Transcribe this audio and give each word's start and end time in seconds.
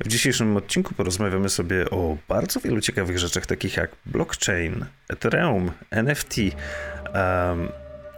W 0.00 0.08
dzisiejszym 0.08 0.56
odcinku 0.56 0.94
porozmawiamy 0.94 1.48
sobie 1.48 1.90
o 1.90 2.16
bardzo 2.28 2.60
wielu 2.60 2.80
ciekawych 2.80 3.18
rzeczach, 3.18 3.46
takich 3.46 3.76
jak 3.76 3.90
blockchain, 4.06 4.86
Ethereum, 5.08 5.70
NFT, 5.90 6.36
um, 6.38 7.68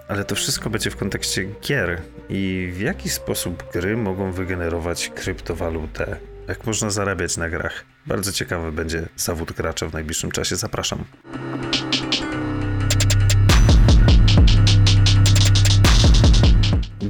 ale 0.08 0.24
to 0.24 0.34
wszystko 0.34 0.70
będzie 0.70 0.90
w 0.90 0.96
kontekście 0.96 1.44
gier 1.62 2.02
i 2.28 2.70
w 2.72 2.80
jaki 2.80 3.08
sposób 3.08 3.72
gry 3.72 3.96
mogą 3.96 4.32
wygenerować 4.32 5.10
kryptowalutę. 5.14 6.16
Jak 6.48 6.66
można 6.66 6.90
zarabiać 6.90 7.36
na 7.36 7.48
grach. 7.48 7.84
Bardzo 8.06 8.32
ciekawy 8.32 8.72
będzie 8.72 9.08
zawód 9.16 9.52
gracza 9.52 9.88
w 9.88 9.92
najbliższym 9.92 10.30
czasie. 10.30 10.56
Zapraszam. 10.56 11.04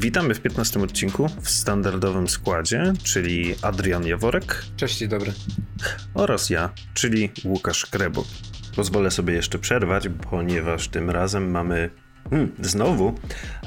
Witamy 0.07 0.35
w 0.35 0.41
15 0.41 0.81
odcinku 0.81 1.29
w 1.41 1.51
standardowym 1.51 2.29
składzie, 2.29 2.93
czyli 3.03 3.55
Adrian 3.63 4.07
Jaworek. 4.07 4.65
Cześć, 4.77 4.99
dzień 4.99 5.09
dobry. 5.09 5.33
Oraz 6.15 6.51
ja, 6.51 6.71
czyli 6.95 7.31
Łukasz 7.45 7.87
Krebo. 7.87 8.25
Pozwolę 8.77 9.11
sobie 9.11 9.35
jeszcze 9.35 9.59
przerwać, 9.59 10.09
ponieważ 10.31 10.89
tym 10.89 11.11
razem 11.11 11.51
mamy 11.51 11.91
hmm, 12.31 12.53
znowu 12.61 13.15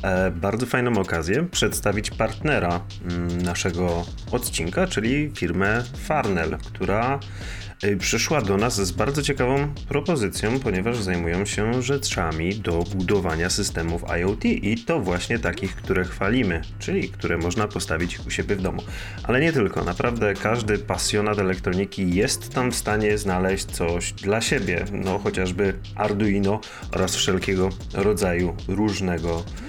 e, 0.04 0.32
bardzo 0.32 0.66
fajną 0.66 1.02
okazję 1.02 1.48
przedstawić 1.52 2.12
partnera 2.12 2.82
mm, 3.10 3.42
naszego 3.42 4.06
odcinka, 4.32 4.88
czyli 4.88 5.32
firmę 5.36 5.84
Farnell, 5.98 6.58
która 6.58 7.20
przyszła 8.00 8.42
do 8.42 8.58
nas 8.58 8.82
z 8.82 8.92
bardzo 8.92 9.22
ciekawą 9.22 9.74
propozycją, 9.88 10.60
ponieważ 10.60 10.98
zajmują 10.98 11.46
się 11.46 11.82
rzeczami 11.82 12.56
do 12.56 12.84
budowania 12.96 13.50
systemów 13.50 14.04
IoT 14.20 14.46
i 14.46 14.78
to 14.78 15.00
właśnie 15.00 15.40
takich, 15.40 15.76
które 15.76 16.04
chwalimy, 16.04 16.62
czyli 16.80 17.10
które 17.10 17.38
można 17.38 17.68
postawić 17.68 18.20
u 18.28 18.30
siebie 18.30 18.56
w 18.56 18.62
domu. 18.62 18.84
Ale 19.24 19.42
nie 19.42 19.54
tylko, 19.54 19.84
naprawdę 19.84 20.34
każdy 20.34 20.78
pasjonat 20.78 21.40
elektroniki 21.40 22.16
jest 22.16 22.54
tam 22.54 22.72
w 22.72 22.76
stanie 22.76 23.18
znaleźć 23.18 23.66
coś 23.66 24.14
dla 24.14 24.42
siebie, 24.42 24.86
no 24.92 25.20
chociażby 25.20 25.74
Arduino 25.96 26.62
oraz 26.92 27.16
wszelkiego 27.16 27.70
rodzaju 27.94 28.56
różnego 28.68 29.44
e, 29.66 29.69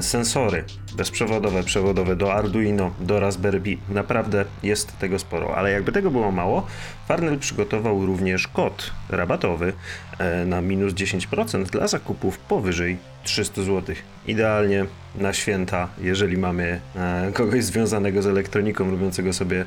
sensory 0.00 0.64
bezprzewodowe, 0.96 1.62
przewodowe 1.62 2.16
do 2.16 2.34
Arduino, 2.34 2.94
do 3.00 3.20
Raspberry 3.20 3.60
Pi. 3.60 3.78
Naprawdę 3.88 4.44
jest 4.62 4.98
tego 4.98 5.18
sporo, 5.18 5.56
ale 5.56 5.70
jakby 5.70 5.92
tego 5.92 6.10
było 6.10 6.32
mało, 6.32 6.66
Farnell 7.08 7.38
przygotował 7.38 8.06
również 8.06 8.48
kod 8.48 8.90
rabatowy 9.08 9.72
e, 10.18 10.44
na 10.44 10.60
minus 10.60 10.92
10% 10.92 11.64
dla 11.64 11.86
zakupów 11.86 12.38
powyżej 12.38 12.96
300 13.24 13.62
zł. 13.62 13.96
Idealnie 14.26 14.86
na 15.14 15.32
święta, 15.32 15.88
jeżeli 16.00 16.36
mamy 16.36 16.80
e, 16.96 17.30
kogoś 17.32 17.64
związanego 17.64 18.22
z 18.22 18.26
elektroniką, 18.26 18.90
lubiącego 18.90 19.32
sobie 19.32 19.64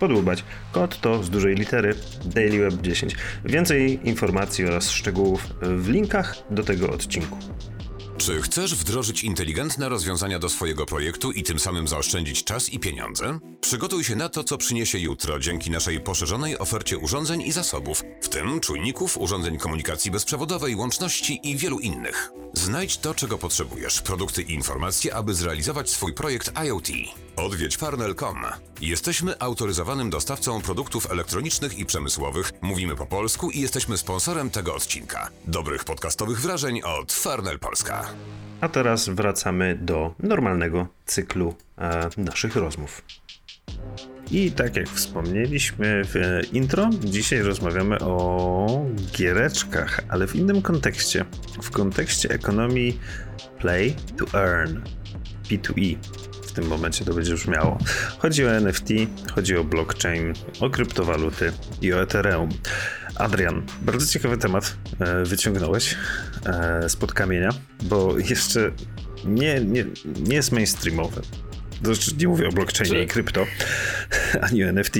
podłubać. 0.00 0.44
Kod 0.72 1.00
to 1.00 1.22
z 1.22 1.30
dużej 1.30 1.54
litery 1.54 1.94
DailyWeb 2.24 2.74
10. 2.74 3.16
Więcej 3.44 4.08
informacji 4.08 4.66
oraz 4.66 4.90
szczegółów 4.90 5.46
w 5.62 5.88
linkach 5.88 6.36
do 6.50 6.62
tego 6.62 6.90
odcinku. 6.90 7.38
Czy 8.20 8.42
chcesz 8.42 8.74
wdrożyć 8.74 9.24
inteligentne 9.24 9.88
rozwiązania 9.88 10.38
do 10.38 10.48
swojego 10.48 10.86
projektu 10.86 11.32
i 11.32 11.42
tym 11.42 11.58
samym 11.58 11.88
zaoszczędzić 11.88 12.44
czas 12.44 12.68
i 12.68 12.78
pieniądze? 12.78 13.38
Przygotuj 13.60 14.04
się 14.04 14.16
na 14.16 14.28
to, 14.28 14.44
co 14.44 14.58
przyniesie 14.58 14.98
jutro 14.98 15.38
dzięki 15.38 15.70
naszej 15.70 16.00
poszerzonej 16.00 16.58
ofercie 16.58 16.98
urządzeń 16.98 17.42
i 17.42 17.52
zasobów, 17.52 18.02
w 18.22 18.28
tym 18.28 18.60
czujników, 18.60 19.18
urządzeń 19.18 19.58
komunikacji 19.58 20.10
bezprzewodowej, 20.10 20.76
łączności 20.76 21.40
i 21.42 21.56
wielu 21.56 21.78
innych. 21.78 22.30
Znajdź 22.52 22.98
to, 22.98 23.14
czego 23.14 23.38
potrzebujesz, 23.38 24.02
produkty 24.02 24.42
i 24.42 24.52
informacje, 24.52 25.14
aby 25.14 25.34
zrealizować 25.34 25.90
swój 25.90 26.12
projekt 26.12 26.52
IoT. 26.66 26.88
Odwiedź 27.36 27.76
farnel.com. 27.76 28.36
Jesteśmy 28.80 29.38
autoryzowanym 29.38 30.10
dostawcą 30.10 30.60
produktów 30.60 31.10
elektronicznych 31.10 31.78
i 31.78 31.86
przemysłowych, 31.86 32.52
mówimy 32.62 32.96
po 32.96 33.06
polsku 33.06 33.50
i 33.50 33.60
jesteśmy 33.60 33.98
sponsorem 33.98 34.50
tego 34.50 34.74
odcinka. 34.74 35.30
Dobrych 35.46 35.84
podcastowych 35.84 36.40
wrażeń 36.40 36.80
od 36.82 37.12
Farnel 37.12 37.58
Polska. 37.58 38.06
A 38.60 38.68
teraz 38.68 39.08
wracamy 39.08 39.78
do 39.82 40.14
normalnego 40.18 40.86
cyklu 41.06 41.54
e, 41.78 42.08
naszych 42.16 42.56
rozmów. 42.56 43.02
I 44.30 44.52
tak 44.52 44.76
jak 44.76 44.88
wspomnieliśmy 44.88 46.02
w 46.04 46.14
intro, 46.52 46.90
dzisiaj 47.04 47.42
rozmawiamy 47.42 47.98
o 47.98 48.86
giereczkach, 49.16 50.00
ale 50.08 50.26
w 50.26 50.36
innym 50.36 50.62
kontekście. 50.62 51.24
W 51.62 51.70
kontekście 51.70 52.30
ekonomii 52.30 53.00
play 53.58 53.94
to 54.18 54.38
earn, 54.38 54.80
P2E. 55.48 55.96
W 56.50 56.52
tym 56.52 56.66
momencie 56.66 57.04
to 57.04 57.14
będzie 57.14 57.34
brzmiało. 57.34 57.78
Chodzi 58.18 58.44
o 58.44 58.50
NFT, 58.50 58.88
chodzi 59.34 59.56
o 59.56 59.64
blockchain, 59.64 60.32
o 60.60 60.70
kryptowaluty 60.70 61.52
i 61.82 61.92
o 61.92 62.02
Ethereum. 62.02 62.48
Adrian, 63.14 63.62
bardzo 63.82 64.06
ciekawy 64.06 64.38
temat 64.38 64.76
e, 65.00 65.24
wyciągnąłeś 65.24 65.96
e, 66.46 66.88
spod 66.88 67.12
kamienia, 67.12 67.50
bo 67.82 68.18
jeszcze 68.18 68.70
nie, 69.24 69.60
nie, 69.60 69.84
nie 70.04 70.36
jest 70.36 70.52
mainstreamowy. 70.52 71.22
Znaczy, 71.84 72.16
nie 72.16 72.28
mówię 72.28 72.48
o 72.48 72.52
blockchainie 72.52 73.02
i 73.02 73.06
krypto, 73.06 73.46
ani 74.50 74.64
o 74.64 74.68
NFT, 74.68 74.94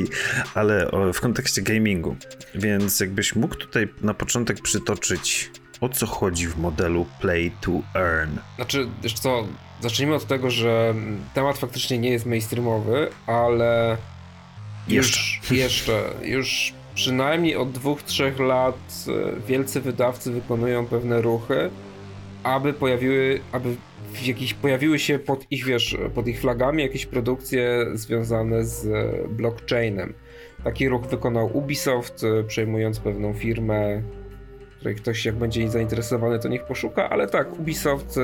ale 0.54 0.90
o, 0.90 1.12
w 1.12 1.20
kontekście 1.20 1.62
gamingu. 1.62 2.16
Więc 2.54 3.00
jakbyś 3.00 3.36
mógł 3.36 3.54
tutaj 3.54 3.88
na 4.00 4.14
początek 4.14 4.60
przytoczyć, 4.60 5.50
o 5.80 5.88
co 5.88 6.06
chodzi 6.06 6.46
w 6.46 6.58
modelu 6.58 7.06
Play 7.20 7.52
to 7.60 7.70
Earn. 7.94 8.38
Znaczy, 8.56 8.88
wiesz 9.02 9.14
co, 9.14 9.44
zacznijmy 9.80 10.14
od 10.14 10.26
tego, 10.26 10.50
że 10.50 10.94
temat 11.34 11.58
faktycznie 11.58 11.98
nie 11.98 12.10
jest 12.10 12.26
mainstreamowy, 12.26 13.10
ale 13.26 13.96
jeszcze, 14.88 15.20
już, 15.40 15.50
jeszcze, 15.62 16.02
już 16.22 16.72
przynajmniej 16.94 17.56
od 17.56 17.72
dwóch, 17.72 18.02
trzech 18.02 18.38
lat 18.38 19.04
e, 19.08 19.40
wielcy 19.48 19.80
wydawcy 19.80 20.32
wykonują 20.32 20.86
pewne 20.86 21.22
ruchy, 21.22 21.70
aby 22.42 22.72
pojawiły, 22.72 23.40
aby 23.52 23.76
jakieś 24.24 24.54
pojawiły 24.54 24.98
się 24.98 25.18
pod 25.18 25.52
ich, 25.52 25.64
wiesz, 25.64 25.96
pod 26.14 26.26
ich 26.26 26.40
flagami 26.40 26.82
jakieś 26.82 27.06
produkcje 27.06 27.86
związane 27.94 28.64
z 28.64 28.88
blockchainem. 29.30 30.14
Taki 30.64 30.88
ruch 30.88 31.06
wykonał 31.06 31.56
Ubisoft, 31.56 32.22
przejmując 32.46 33.00
pewną 33.00 33.34
firmę, 33.34 34.02
której 34.80 34.96
ktoś 34.96 35.24
jak 35.24 35.34
będzie 35.34 35.70
zainteresowany, 35.70 36.38
to 36.38 36.48
niech 36.48 36.64
poszuka, 36.64 37.10
ale 37.10 37.26
tak, 37.26 37.60
Ubisoft 37.60 38.16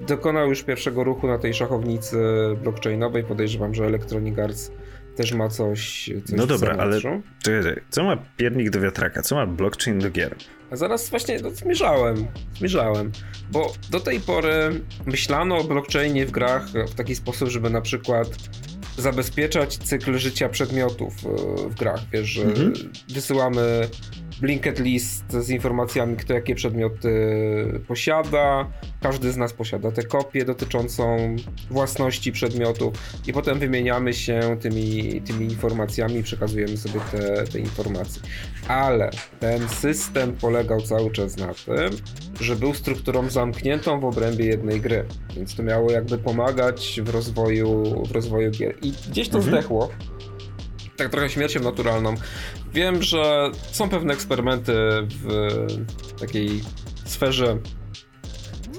dokonał 0.00 0.48
już 0.48 0.62
pierwszego 0.62 1.04
ruchu 1.04 1.26
na 1.26 1.38
tej 1.38 1.54
szachownicy 1.54 2.16
blockchainowej. 2.62 3.24
Podejrzewam, 3.24 3.74
że 3.74 3.84
Electronic 3.84 4.38
Arts 4.38 4.72
też 5.16 5.32
ma 5.32 5.48
coś. 5.48 6.10
coś 6.26 6.36
no 6.36 6.46
dobra, 6.46 6.76
ale 6.78 7.00
czekaj, 7.42 7.82
co 7.90 8.04
ma 8.04 8.16
piernik 8.36 8.70
do 8.70 8.80
wiatraka? 8.80 9.22
Co 9.22 9.34
ma 9.34 9.46
blockchain 9.46 9.98
do 9.98 10.10
gier? 10.10 10.34
A 10.70 10.76
zaraz 10.76 11.10
właśnie 11.10 11.38
no, 11.42 11.50
zmierzałem, 11.50 12.26
zmierzałem, 12.58 13.12
bo 13.52 13.72
do 13.90 14.00
tej 14.00 14.20
pory 14.20 14.80
myślano 15.06 15.56
o 15.56 15.64
blockchainie 15.64 16.26
w 16.26 16.30
grach 16.30 16.68
w 16.68 16.94
taki 16.94 17.16
sposób, 17.16 17.48
żeby 17.48 17.70
na 17.70 17.80
przykład 17.80 18.28
zabezpieczać 18.98 19.78
cykl 19.78 20.18
życia 20.18 20.48
przedmiotów 20.48 21.12
e, 21.26 21.68
w 21.68 21.74
grach, 21.74 22.00
wiesz, 22.12 22.28
że 22.28 22.42
mhm. 22.42 22.72
wysyłamy 23.08 23.88
blinket 24.40 24.78
list 24.78 25.32
z 25.32 25.50
informacjami, 25.50 26.16
kto 26.16 26.34
jakie 26.34 26.54
przedmioty 26.54 27.10
posiada. 27.88 28.68
Każdy 29.00 29.32
z 29.32 29.36
nas 29.36 29.52
posiada 29.52 29.92
tę 29.92 30.02
kopię 30.02 30.44
dotyczącą 30.44 31.36
własności 31.70 32.32
przedmiotów 32.32 32.94
i 33.26 33.32
potem 33.32 33.58
wymieniamy 33.58 34.14
się 34.14 34.56
tymi, 34.60 35.22
tymi 35.22 35.44
informacjami 35.44 36.16
i 36.16 36.22
przekazujemy 36.22 36.76
sobie 36.76 37.00
te, 37.12 37.44
te 37.44 37.58
informacje. 37.58 38.22
Ale 38.68 39.10
ten 39.40 39.68
system 39.68 40.32
polegał 40.32 40.80
cały 40.80 41.10
czas 41.10 41.36
na 41.36 41.54
tym, 41.54 41.90
że 42.40 42.56
był 42.56 42.74
strukturą 42.74 43.30
zamkniętą 43.30 44.00
w 44.00 44.04
obrębie 44.04 44.46
jednej 44.46 44.80
gry. 44.80 45.04
Więc 45.36 45.56
to 45.56 45.62
miało 45.62 45.90
jakby 45.90 46.18
pomagać 46.18 47.00
w 47.04 47.08
rozwoju, 47.08 47.82
w 48.06 48.12
rozwoju 48.12 48.50
gier. 48.50 48.74
I 48.82 48.92
gdzieś 49.10 49.28
to 49.28 49.38
mhm. 49.38 49.54
zdechło 49.54 49.90
tak 50.98 51.10
trochę 51.10 51.30
śmiercią 51.30 51.60
naturalną. 51.60 52.14
Wiem, 52.72 53.02
że 53.02 53.50
są 53.72 53.88
pewne 53.88 54.14
eksperymenty 54.14 54.72
w 55.08 56.20
takiej 56.20 56.62
sferze 57.04 57.58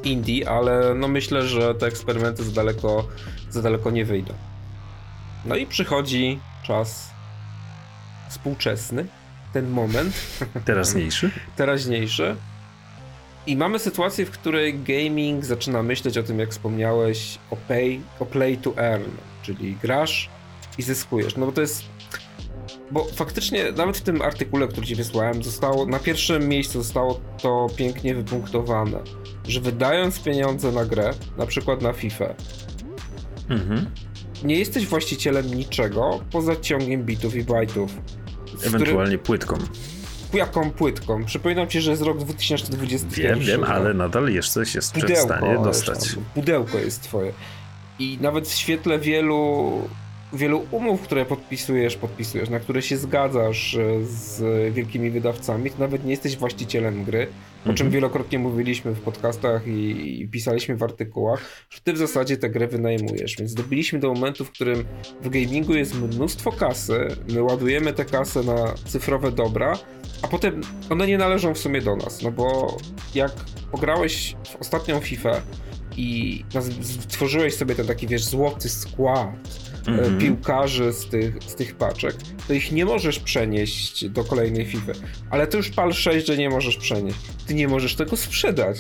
indie, 0.04 0.50
ale 0.50 0.96
no 0.96 1.08
myślę, 1.08 1.48
że 1.48 1.76
te 1.76 1.86
eksperymenty 1.86 2.44
za 2.44 2.52
daleko, 2.52 3.08
za 3.50 3.62
daleko 3.62 3.92
nie 3.92 4.06
wyjdą. 4.06 4.34
No 5.46 5.56
i 5.56 5.66
przychodzi 5.66 6.40
czas 6.64 7.10
współczesny, 8.30 9.06
ten 9.54 9.70
moment. 9.70 10.14
Teraźniejszy. 10.66 11.32
Teraźniejszy. 11.56 12.36
I 13.48 13.58
mamy 13.58 13.80
sytuację, 13.80 14.26
w 14.26 14.32
której 14.32 14.80
gaming 14.80 15.46
zaczyna 15.46 15.84
myśleć 15.84 16.18
o 16.18 16.24
tym, 16.24 16.40
jak 16.40 16.52
wspomniałeś, 16.52 17.38
o 17.52 17.56
pay, 17.56 18.00
o 18.20 18.26
play 18.26 18.58
to 18.58 18.78
earn, 18.78 19.12
czyli 19.42 19.76
grasz 19.82 20.30
i 20.78 20.84
zyskujesz. 20.84 21.36
No 21.36 21.46
bo 21.46 21.52
to 21.52 21.62
jest 21.62 21.99
bo 22.92 23.04
faktycznie 23.14 23.72
nawet 23.72 23.98
w 23.98 24.02
tym 24.02 24.22
artykule, 24.22 24.68
który 24.68 24.88
ci 24.88 24.96
wysłałem, 24.96 25.44
zostało 25.44 25.86
na 25.86 26.00
pierwszym 26.00 26.48
miejscu 26.48 26.84
zostało 26.84 27.20
to 27.42 27.68
pięknie 27.76 28.16
wypunktowane, 28.16 29.00
że 29.48 29.62
wydając 29.62 30.20
pieniądze 30.20 30.72
na 30.72 30.86
grę, 30.86 31.12
na 31.38 31.46
przykład 31.46 31.82
na 31.82 31.94
FIFA, 31.94 32.26
mhm. 33.50 33.86
nie 34.44 34.56
jesteś 34.56 34.88
właścicielem 34.88 35.54
niczego 35.54 36.20
poza 36.32 36.56
ciągiem 36.56 37.04
bitów 37.04 37.36
i 37.36 37.44
bajtów. 37.44 37.92
Ewentualnie 38.66 39.18
płytką. 39.18 39.58
Jaką 40.34 40.72
płytką? 40.72 41.26
Przypominam 41.26 41.68
ci, 41.68 41.82
że 41.82 41.92
jest 41.92 42.04
rok 42.04 42.18
2021. 42.18 43.40
Wiem, 43.40 43.48
wiem, 43.48 43.64
ale 43.64 43.94
nadal 43.94 44.30
jeszcze 44.30 44.66
się 44.66 44.80
jest 44.80 44.98
w 44.98 45.18
stanie 45.18 45.60
dostać. 45.64 46.16
Pudełko 46.36 46.78
jest 46.78 47.04
twoje. 47.04 47.34
I 48.00 48.18
nawet 48.22 48.48
w 48.48 48.54
świetle 48.54 49.00
wielu 49.00 49.72
wielu 50.34 50.66
umów, 50.72 51.02
które 51.02 51.26
podpisujesz, 51.26 51.96
podpisujesz, 51.96 52.50
na 52.50 52.60
które 52.60 52.82
się 52.82 52.98
zgadzasz 52.98 53.76
e, 53.76 54.04
z 54.04 54.42
wielkimi 54.74 55.12
wydawcami, 55.12 55.72
to 55.72 55.80
nawet 55.80 56.04
nie 56.04 56.12
jesteś 56.12 56.38
właścicielem 56.38 57.04
gry, 57.04 57.28
o 57.62 57.64
czym 57.64 57.72
mhm. 57.72 57.92
wielokrotnie 57.92 58.40
mówiliśmy 58.40 58.92
w 58.92 59.02
podcastach 59.02 59.68
i, 59.68 60.22
i, 60.22 60.28
pisaliśmy 60.28 60.76
w 60.76 60.84
artykułach, 60.84 61.68
że 61.70 61.80
ty 61.82 61.94
w 61.94 61.98
zasadzie 61.98 62.38
tę 62.38 62.50
grę 62.50 62.68
wynajmujesz. 62.68 63.36
Więc 63.38 63.54
dobiliśmy 63.54 64.00
do 64.00 64.14
momentu, 64.14 64.46
w 64.46 64.52
którym 64.52 64.86
w 65.22 65.30
gamingu 65.30 65.74
jest 65.74 65.96
mnóstwo 65.96 66.52
kasy, 66.52 67.08
my 67.30 67.44
ładujemy 67.44 67.94
tę 67.94 68.06
kasę 68.06 68.44
na 68.44 68.74
cyfrowe 68.86 69.32
dobra, 69.32 69.78
a 70.22 70.28
potem 70.28 70.62
one 70.90 71.08
nie 71.08 71.18
należą 71.18 71.54
w 71.54 71.58
sumie 71.58 71.82
do 71.82 71.96
nas, 71.96 72.22
no 72.22 72.32
bo 72.32 72.78
jak 73.16 73.32
pograłeś 73.72 74.36
w 74.46 74.56
ostatnią 74.56 75.00
FIFA 75.00 75.42
i 75.98 76.44
stworzyłeś 76.82 77.56
sobie 77.56 77.76
ten 77.76 77.88
taki, 77.88 78.08
wiesz, 78.08 78.24
złoty 78.24 78.70
skład, 78.70 79.69
mm-hmm. 79.98 80.18
piłkarzy 80.18 80.94
z 80.94 81.06
tych, 81.06 81.44
z 81.44 81.56
tych 81.56 81.76
paczek, 81.76 82.16
to 82.48 82.54
ich 82.54 82.72
nie 82.72 82.86
możesz 82.86 83.20
przenieść 83.20 84.10
do 84.10 84.24
kolejnej 84.24 84.66
FIFA. 84.66 84.92
Ale 85.30 85.48
to 85.48 85.58
już 85.58 85.70
pal 85.70 85.94
6, 85.94 86.28
że 86.28 86.38
nie 86.38 86.50
możesz 86.50 86.78
przenieść. 86.78 87.20
Ty 87.48 87.54
nie 87.54 87.68
możesz 87.68 87.96
tego 87.96 88.18
sprzedać 88.18 88.78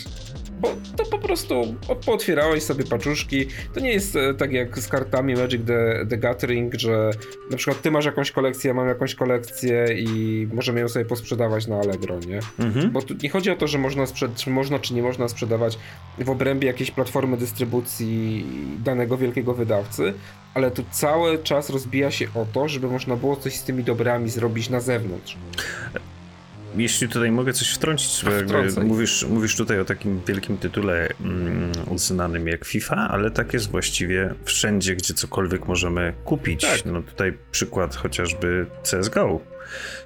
bo 0.60 0.76
to 0.98 1.06
po 1.06 1.18
prostu 1.20 1.76
pootwierałeś 2.06 2.64
sobie 2.64 2.84
paczuszki. 2.84 3.46
To 3.74 3.80
nie 3.80 3.92
jest 3.92 4.16
e, 4.16 4.34
tak 4.34 4.52
jak 4.52 4.80
z 4.80 4.88
kartami 4.88 5.34
Magic 5.36 5.62
the, 5.68 6.06
the 6.10 6.18
Gathering, 6.18 6.74
że 6.76 7.12
na 7.52 7.58
przykład 7.58 7.82
ty 7.82 7.92
masz 7.92 8.06
jakąś 8.06 8.32
kolekcję, 8.32 8.68
ja 8.68 8.74
mam 8.74 8.88
jakąś 8.88 9.16
kolekcję 9.16 9.86
i 9.90 10.48
możemy 10.54 10.80
ją 10.80 10.90
sobie 10.90 11.06
posprzedawać 11.06 11.68
na 11.68 11.80
Allegro, 11.80 12.20
nie? 12.20 12.40
Mhm. 12.66 12.92
Bo 12.92 13.02
tu 13.02 13.14
nie 13.24 13.30
chodzi 13.30 13.52
o 13.52 13.56
to, 13.56 13.68
że 13.68 13.78
można, 13.78 14.04
sprzed- 14.04 14.36
czy 14.36 14.50
można, 14.50 14.80
czy 14.80 14.94
nie 14.94 15.02
można 15.02 15.28
sprzedawać 15.28 15.80
w 16.18 16.30
obrębie 16.30 16.68
jakiejś 16.68 16.92
platformy 16.92 17.38
dystrybucji 17.38 18.46
danego 18.84 19.18
wielkiego 19.18 19.54
wydawcy, 19.54 20.14
ale 20.54 20.72
tu 20.72 20.84
cały 20.92 21.38
czas 21.38 21.70
rozbija 21.70 22.12
się 22.12 22.28
o 22.36 22.46
to, 22.54 22.68
żeby 22.68 22.88
można 22.88 23.16
było 23.16 23.36
coś 23.36 23.56
z 23.56 23.64
tymi 23.64 23.84
dobrami 23.84 24.30
zrobić 24.30 24.70
na 24.70 24.80
zewnątrz. 24.80 25.38
Jeśli 26.76 27.10
tutaj 27.10 27.32
mogę 27.32 27.54
coś 27.54 27.70
wtrącić, 27.70 28.26
bo 28.76 28.84
mówisz, 28.84 29.26
mówisz 29.30 29.56
tutaj 29.56 29.80
o 29.80 29.86
takim 29.86 30.22
wielkim 30.28 30.58
tytule 30.58 31.08
mm, 31.22 31.72
uznanym 31.88 32.48
jak 32.48 32.66
FIFA, 32.66 32.96
ale 32.96 33.32
tak 33.32 33.54
jest 33.54 33.72
właściwie 33.72 34.34
wszędzie, 34.44 34.96
gdzie 34.96 35.14
cokolwiek 35.14 35.68
możemy 35.68 36.14
kupić. 36.26 36.62
Tak. 36.62 36.86
No 36.86 37.02
tutaj 37.02 37.38
przykład 37.52 37.96
chociażby 37.96 38.66
CSGO, 38.84 39.40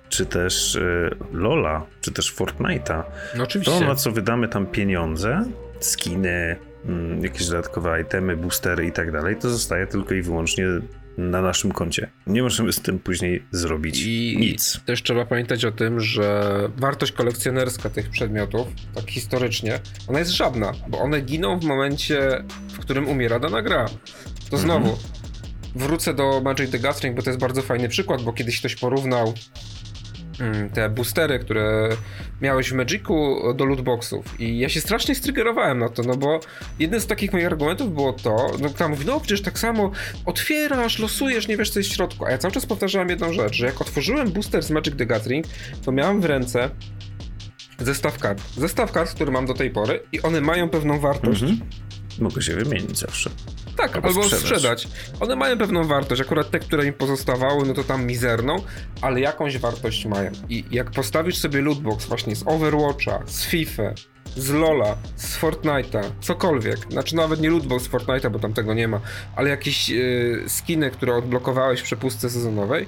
czy 0.10 0.26
też 0.26 0.76
y, 0.76 1.16
Lola, 1.34 1.86
czy 2.02 2.12
też 2.12 2.36
Fortnite'a. 2.36 3.04
No 3.38 3.44
oczywiście. 3.44 3.80
To, 3.80 3.86
na 3.86 3.96
co 3.96 4.12
wydamy 4.12 4.48
tam 4.48 4.66
pieniądze, 4.66 5.46
skiny, 5.80 6.56
mm, 6.86 7.24
jakieś 7.24 7.48
dodatkowe 7.48 8.02
itemy, 8.02 8.38
boostery 8.38 8.86
i 8.86 8.92
tak 8.92 9.12
dalej, 9.12 9.36
to 9.36 9.50
zostaje 9.50 9.88
tylko 9.88 10.14
i 10.14 10.22
wyłącznie 10.22 10.66
na 11.18 11.42
naszym 11.42 11.72
koncie. 11.72 12.10
Nie 12.28 12.44
możemy 12.44 12.74
z 12.74 12.82
tym 12.82 13.00
później 13.00 13.44
zrobić 13.52 14.02
I 14.02 14.38
nic. 14.40 14.80
Też 14.86 15.04
trzeba 15.04 15.26
pamiętać 15.26 15.66
o 15.66 15.72
tym, 15.72 16.00
że 16.00 16.54
wartość 16.78 17.12
kolekcjonerska 17.12 17.90
tych 17.90 18.10
przedmiotów, 18.10 18.68
tak 18.96 19.12
historycznie, 19.12 19.80
ona 20.08 20.20
jest 20.20 20.32
żadna, 20.32 20.72
bo 20.88 21.00
one 21.00 21.22
giną 21.22 21.60
w 21.60 21.64
momencie, 21.64 22.44
w 22.74 22.80
którym 22.80 23.08
umiera 23.08 23.40
dana 23.40 23.62
gra. 23.62 23.86
To 24.50 24.58
znowu, 24.58 24.90
mhm. 24.90 25.08
wrócę 25.76 26.14
do 26.14 26.42
Magic 26.42 26.72
the 26.72 26.80
Gathering, 26.80 27.16
bo 27.16 27.24
to 27.24 27.30
jest 27.30 27.40
bardzo 27.40 27.62
fajny 27.62 27.90
przykład, 27.90 28.22
bo 28.22 28.34
kiedyś 28.34 28.60
ktoś 28.60 28.76
porównał 28.76 29.34
te 30.74 30.90
boostery, 30.90 31.40
które 31.40 31.90
miałeś 32.42 32.70
w 32.70 32.74
Magicu 32.74 33.36
do 33.56 33.66
lootboxów 33.66 34.42
i 34.42 34.60
ja 34.60 34.70
się 34.70 34.82
strasznie 34.82 35.16
strygerowałem 35.16 35.80
na 35.80 35.90
to, 35.90 36.04
no 36.04 36.16
bo 36.16 36.40
jeden 36.80 37.02
z 37.02 37.08
takich 37.08 37.34
moich 37.34 37.46
argumentów 37.46 37.94
było 37.94 38.14
to, 38.14 38.52
no 38.62 38.70
tam 38.70 38.92
mówi, 38.92 39.06
no 39.06 39.20
przecież 39.20 39.42
tak 39.42 39.60
samo 39.60 39.92
otwierasz, 40.26 41.00
losujesz, 41.00 41.48
nie 41.48 41.58
wiesz 41.58 41.70
co 41.70 41.80
jest 41.80 41.90
w 41.90 41.94
środku, 41.94 42.26
a 42.26 42.32
ja 42.32 42.38
cały 42.38 42.52
czas 42.52 42.66
powtarzałem 42.66 43.10
jedną 43.10 43.34
rzecz, 43.34 43.54
że 43.54 43.66
jak 43.66 43.82
otworzyłem 43.82 44.32
booster 44.32 44.64
z 44.64 44.72
Magic 44.72 44.96
the 44.96 45.06
Gathering, 45.06 45.46
to 45.86 45.92
miałem 45.92 46.22
w 46.22 46.26
ręce 46.26 46.70
zestaw 47.80 48.18
kart. 48.18 48.42
Zestaw 48.58 48.92
kart, 48.92 49.16
który 49.16 49.32
mam 49.32 49.46
do 49.46 49.54
tej 49.54 49.70
pory 49.72 50.00
i 50.12 50.22
one 50.22 50.42
mają 50.42 50.70
pewną 50.70 51.00
wartość. 51.00 51.44
Mhm. 51.44 51.62
Mogę 52.20 52.42
się 52.42 52.56
wymienić 52.56 53.00
zawsze. 53.00 53.30
Tak, 53.78 53.96
albo, 53.96 54.08
albo 54.08 54.24
sprzedać. 54.24 54.42
sprzedać. 54.46 54.88
One 55.20 55.36
mają 55.36 55.58
pewną 55.58 55.84
wartość. 55.84 56.22
Akurat 56.22 56.52
te, 56.52 56.60
które 56.60 56.86
mi 56.86 56.94
pozostawały, 56.94 57.66
no 57.66 57.74
to 57.74 57.84
tam 57.84 58.06
mizerną, 58.06 58.56
ale 59.02 59.20
jakąś 59.20 59.58
wartość 59.58 60.06
mają. 60.06 60.32
I 60.50 60.66
jak 60.72 60.92
postawisz 60.92 61.38
sobie 61.38 61.62
lootbox 61.62 62.06
właśnie 62.06 62.36
z 62.36 62.44
Overwatcha, 62.48 63.20
z 63.26 63.46
FIFA, 63.46 63.94
z 64.38 64.50
Lola, 64.50 64.96
z 65.16 65.38
Fortnite'a, 65.38 66.02
cokolwiek, 66.22 66.78
znaczy 66.92 67.16
nawet 67.16 67.42
nie 67.42 67.50
lootbox 67.50 67.84
z 67.84 67.90
Fortnite'a, 67.90 68.32
bo 68.32 68.40
tam 68.40 68.54
tego 68.54 68.74
nie 68.74 68.88
ma, 68.88 69.00
ale 69.36 69.50
jakieś 69.50 69.90
yy, 69.90 70.44
skiny, 70.48 70.92
które 70.92 71.16
odblokowałeś 71.16 71.80
w 71.80 71.84
przepustce 71.84 72.30
sezonowej, 72.30 72.88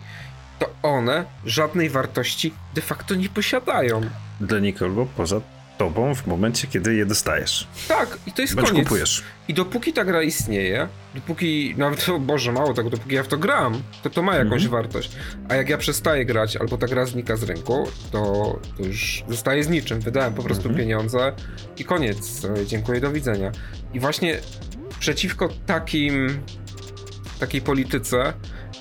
to 0.60 0.70
one 0.84 1.26
żadnej 1.46 1.90
wartości 1.90 2.54
de 2.74 2.82
facto 2.82 3.16
nie 3.16 3.30
posiadają. 3.30 4.02
Dla 4.42 4.60
nikogo 4.60 5.08
poza 5.18 5.42
tobą 5.78 6.16
w 6.16 6.28
momencie, 6.28 6.68
kiedy 6.68 6.96
je 6.96 7.06
dostajesz. 7.06 7.68
Tak, 7.88 8.18
i 8.28 8.32
to 8.32 8.42
jest 8.42 8.56
Bądź 8.56 8.70
koniec. 8.70 8.84
kupujesz. 8.84 9.24
I 9.48 9.54
dopóki 9.54 9.94
ta 9.94 10.06
gra 10.06 10.24
istnieje, 10.24 10.88
dopóki, 11.16 11.76
nawet, 11.78 12.10
o 12.10 12.20
Boże, 12.20 12.52
mało 12.52 12.74
tego, 12.74 12.90
dopóki 12.90 13.16
ja 13.16 13.24
w 13.24 13.28
to 13.28 13.38
gram, 13.38 13.82
to 14.04 14.10
to 14.10 14.24
ma 14.24 14.36
jakąś 14.36 14.64
mm-hmm. 14.64 14.70
wartość. 14.70 15.12
A 15.50 15.56
jak 15.56 15.70
ja 15.70 15.78
przestaję 15.78 16.26
grać, 16.26 16.58
albo 16.58 16.78
ta 16.78 16.88
gra 16.88 17.06
znika 17.06 17.36
z 17.36 17.44
rynku, 17.44 17.88
to, 18.12 18.20
to 18.78 18.84
już 18.84 19.24
zostaje 19.30 19.64
z 19.64 19.70
niczym. 19.70 20.00
Wydałem 20.00 20.34
po 20.34 20.44
prostu 20.44 20.70
mm-hmm. 20.70 20.78
pieniądze 20.78 21.34
i 21.78 21.86
koniec. 21.86 22.42
Dziękuję, 22.66 23.02
do 23.02 23.12
widzenia. 23.12 23.52
I 23.94 24.00
właśnie 24.00 24.40
przeciwko 25.00 25.50
takim, 25.66 26.40
takiej 27.40 27.62
polityce 27.62 28.34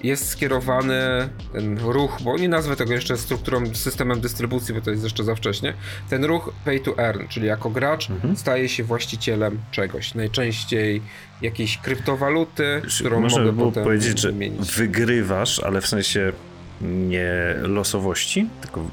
jest 0.03 0.29
skierowany 0.29 1.29
ten 1.53 1.79
ruch, 1.79 2.19
bo 2.23 2.39
nie 2.39 2.49
nazwę 2.49 2.77
tego 2.77 2.93
jeszcze 2.93 3.17
strukturą, 3.17 3.75
systemem 3.75 4.21
dystrybucji, 4.21 4.75
bo 4.75 4.81
to 4.81 4.91
jest 4.91 5.05
jeszcze 5.05 5.25
za 5.25 5.35
wcześnie, 5.35 5.75
ten 6.11 6.25
ruch 6.25 6.53
pay 6.65 6.81
to 6.81 6.99
earn, 6.99 7.29
czyli 7.29 7.47
jako 7.47 7.71
gracz 7.71 8.11
mhm. 8.11 8.37
staje 8.37 8.69
się 8.69 8.85
właścicielem 8.85 9.59
czegoś. 9.71 10.15
Najczęściej 10.15 11.03
jakiejś 11.43 11.79
kryptowaluty, 11.79 12.83
którą 13.01 13.21
Można 13.21 13.39
mogę 13.39 13.53
by 13.53 13.57
było 13.57 13.69
potem 13.69 13.85
powiedzieć, 13.85 14.19
że 14.19 14.33
wygrywasz, 14.77 15.61
ale 15.61 15.81
w 15.81 15.87
sensie 15.87 16.33
nie 16.81 17.55
losowości, 17.63 18.49
tylko 18.61 18.91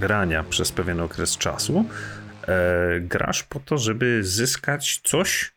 grania 0.00 0.44
przez 0.44 0.72
pewien 0.72 1.00
okres 1.00 1.36
czasu. 1.36 1.84
E, 2.48 3.00
grasz 3.00 3.42
po 3.42 3.60
to, 3.60 3.78
żeby 3.78 4.24
zyskać 4.24 5.00
coś, 5.04 5.52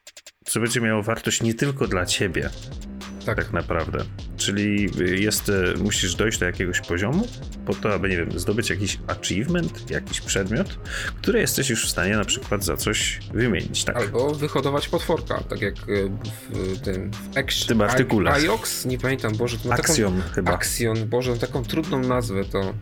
co 0.45 0.60
będzie 0.60 0.81
miało 0.81 1.03
wartość 1.03 1.41
nie 1.41 1.53
tylko 1.53 1.88
dla 1.88 2.05
ciebie, 2.05 2.50
tak. 3.25 3.37
tak 3.37 3.53
naprawdę. 3.53 4.03
Czyli 4.37 4.89
jest, 5.23 5.49
e, 5.49 5.73
musisz 5.77 6.15
dojść 6.15 6.39
do 6.39 6.45
jakiegoś 6.45 6.81
poziomu 6.81 7.27
po 7.65 7.73
to, 7.73 7.93
aby, 7.93 8.09
nie 8.09 8.17
wiem, 8.17 8.39
zdobyć 8.39 8.69
jakiś 8.69 8.99
achievement, 9.07 9.91
jakiś 9.91 10.21
przedmiot, 10.21 10.79
który 11.21 11.39
jesteś 11.39 11.69
już 11.69 11.85
w 11.85 11.89
stanie 11.89 12.17
na 12.17 12.25
przykład 12.25 12.63
za 12.63 12.77
coś 12.77 13.19
wymienić. 13.33 13.83
Tak? 13.83 13.97
Albo 13.97 14.35
wyhodować 14.35 14.87
potworka, 14.87 15.43
tak 15.49 15.61
jak 15.61 15.75
e, 15.75 15.77
w 16.49 16.79
tym 16.81 17.11
w, 17.11 17.37
Action, 17.37 17.65
w 17.65 17.67
tym 17.67 17.81
artykule. 17.81 18.31
Iox? 18.31 18.85
Nie 18.85 18.97
pamiętam, 18.97 19.35
Boże. 19.37 19.57
To 19.57 19.73
Axion 19.73 20.21
taką, 20.21 20.33
chyba. 20.33 20.51
Axion, 20.51 21.09
Boże, 21.09 21.37
taką 21.37 21.63
trudną 21.63 21.99
nazwę 21.99 22.45
to... 22.45 22.73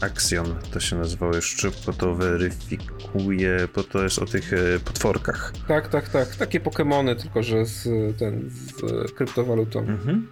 Axion 0.00 0.54
to 0.72 0.80
się 0.80 0.96
nazywało, 0.96 1.34
już 1.34 1.56
szybko 1.56 1.92
to 1.92 2.14
weryfikuje, 2.14 3.68
bo 3.74 3.82
to 3.82 4.02
jest 4.02 4.18
o 4.18 4.26
tych 4.26 4.52
e, 4.52 4.56
potworkach. 4.84 5.52
Tak, 5.68 5.88
tak, 5.88 6.08
tak. 6.08 6.36
Takie 6.36 6.60
Pokémony, 6.60 7.16
tylko 7.16 7.42
że 7.42 7.66
z, 7.66 7.88
ten, 8.18 8.50
z 8.50 9.12
kryptowalutą. 9.12 9.78
Mhm. 9.78 10.28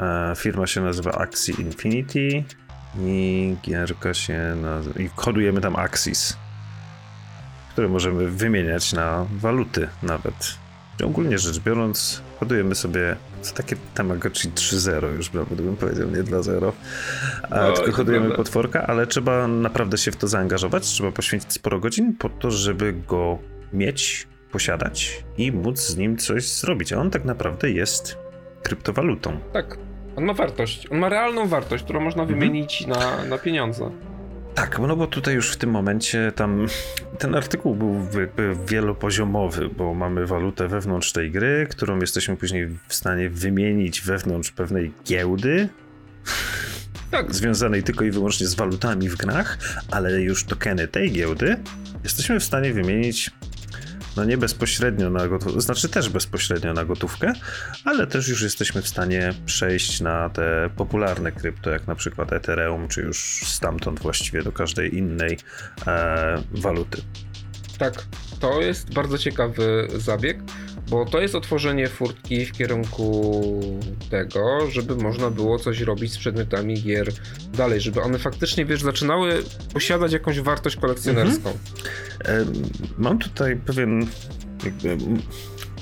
E, 0.00 0.32
firma 0.36 0.66
się 0.66 0.80
nazywa 0.80 1.12
Axie 1.12 1.54
Infinity 1.58 2.44
i 3.00 3.56
gierka 3.62 4.14
się 4.14 4.56
nazywa... 4.62 5.00
i 5.00 5.10
kodujemy 5.16 5.60
tam 5.60 5.76
Axis, 5.76 6.36
które 7.72 7.88
możemy 7.88 8.30
wymieniać 8.30 8.92
na 8.92 9.26
waluty 9.30 9.88
nawet. 10.02 10.61
Ogólnie 11.04 11.38
rzecz 11.38 11.58
biorąc, 11.58 12.22
kodujemy 12.40 12.74
sobie 12.74 13.16
co 13.42 13.54
takie 13.54 13.76
Tamagotchi 13.94 14.48
3.0 14.48 15.16
już 15.16 15.32
nawet 15.32 15.62
bym 15.62 15.76
powiedział, 15.76 16.10
nie 16.10 16.22
dla 16.22 16.42
zero. 16.42 16.72
A, 17.50 17.60
no, 17.60 17.72
tylko 17.72 17.92
hodujemy 17.92 18.26
prawda. 18.26 18.44
potworka, 18.44 18.86
ale 18.86 19.06
trzeba 19.06 19.48
naprawdę 19.48 19.98
się 19.98 20.10
w 20.10 20.16
to 20.16 20.28
zaangażować, 20.28 20.86
trzeba 20.86 21.12
poświęcić 21.12 21.52
sporo 21.52 21.80
godzin 21.80 22.16
po 22.16 22.28
to, 22.28 22.50
żeby 22.50 22.92
go 22.92 23.38
mieć, 23.72 24.26
posiadać 24.52 25.24
i 25.38 25.52
móc 25.52 25.80
z 25.80 25.96
nim 25.96 26.16
coś 26.16 26.48
zrobić. 26.48 26.92
A 26.92 26.98
on 26.98 27.10
tak 27.10 27.24
naprawdę 27.24 27.70
jest 27.70 28.18
kryptowalutą. 28.62 29.38
Tak, 29.52 29.78
on 30.16 30.24
ma 30.24 30.34
wartość. 30.34 30.88
On 30.90 30.98
ma 30.98 31.08
realną 31.08 31.48
wartość, 31.48 31.84
którą 31.84 32.00
można 32.00 32.22
mhm. 32.22 32.40
wymienić 32.40 32.86
na, 32.86 33.24
na 33.24 33.38
pieniądze. 33.38 33.90
Tak, 34.54 34.78
no 34.78 34.96
bo 34.96 35.06
tutaj 35.06 35.34
już 35.34 35.52
w 35.52 35.56
tym 35.56 35.70
momencie 35.70 36.32
tam 36.36 36.66
ten 37.18 37.34
artykuł 37.34 37.74
był 37.74 38.06
wielopoziomowy, 38.66 39.68
bo 39.68 39.94
mamy 39.94 40.26
walutę 40.26 40.68
wewnątrz 40.68 41.12
tej 41.12 41.30
gry, 41.30 41.66
którą 41.70 41.98
jesteśmy 42.00 42.36
później 42.36 42.68
w 42.88 42.94
stanie 42.94 43.30
wymienić 43.30 44.00
wewnątrz 44.00 44.50
pewnej 44.50 44.92
giełdy. 45.04 45.68
Tak. 47.10 47.34
Związanej 47.34 47.82
tylko 47.82 48.04
i 48.04 48.10
wyłącznie 48.10 48.46
z 48.46 48.54
walutami 48.54 49.08
w 49.08 49.16
grach, 49.16 49.58
ale 49.90 50.20
już 50.20 50.44
tokeny 50.44 50.88
tej 50.88 51.12
giełdy 51.12 51.56
jesteśmy 52.04 52.40
w 52.40 52.44
stanie 52.44 52.72
wymienić 52.72 53.30
no 54.16 54.24
nie 54.24 54.38
bezpośrednio 54.38 55.10
na 55.10 55.28
gotówkę, 55.28 55.60
znaczy 55.60 55.88
też 55.88 56.08
bezpośrednio 56.08 56.72
na 56.72 56.84
gotówkę, 56.84 57.32
ale 57.84 58.06
też 58.06 58.28
już 58.28 58.42
jesteśmy 58.42 58.82
w 58.82 58.88
stanie 58.88 59.34
przejść 59.46 60.00
na 60.00 60.30
te 60.30 60.70
popularne 60.76 61.32
krypto, 61.32 61.70
jak 61.70 61.86
na 61.86 61.94
przykład 61.94 62.32
Ethereum, 62.32 62.88
czy 62.88 63.00
już 63.00 63.40
stamtąd 63.46 64.00
właściwie 64.00 64.42
do 64.42 64.52
każdej 64.52 64.96
innej 64.96 65.38
e, 65.86 66.42
waluty. 66.52 67.02
Tak, 67.78 68.04
to 68.40 68.60
jest 68.60 68.92
bardzo 68.94 69.18
ciekawy 69.18 69.88
zabieg, 69.96 70.38
bo 70.90 71.04
to 71.04 71.20
jest 71.20 71.34
otworzenie 71.34 71.88
furtki 71.88 72.46
w 72.46 72.52
kierunku 72.52 73.42
tego, 74.10 74.70
żeby 74.70 74.96
można 74.96 75.30
było 75.30 75.58
coś 75.58 75.80
robić 75.80 76.12
z 76.12 76.18
przedmiotami 76.18 76.82
gier 76.82 77.12
dalej, 77.54 77.80
żeby 77.80 78.02
one 78.02 78.18
faktycznie, 78.18 78.64
wiesz, 78.64 78.82
zaczynały 78.82 79.42
posiadać 79.72 80.12
jakąś 80.12 80.40
wartość 80.40 80.76
kolekcjonerską. 80.76 81.50
Mhm. 82.18 82.62
Mam 82.98 83.18
tutaj 83.18 83.56
pewien 83.56 84.06
jakby 84.64 84.96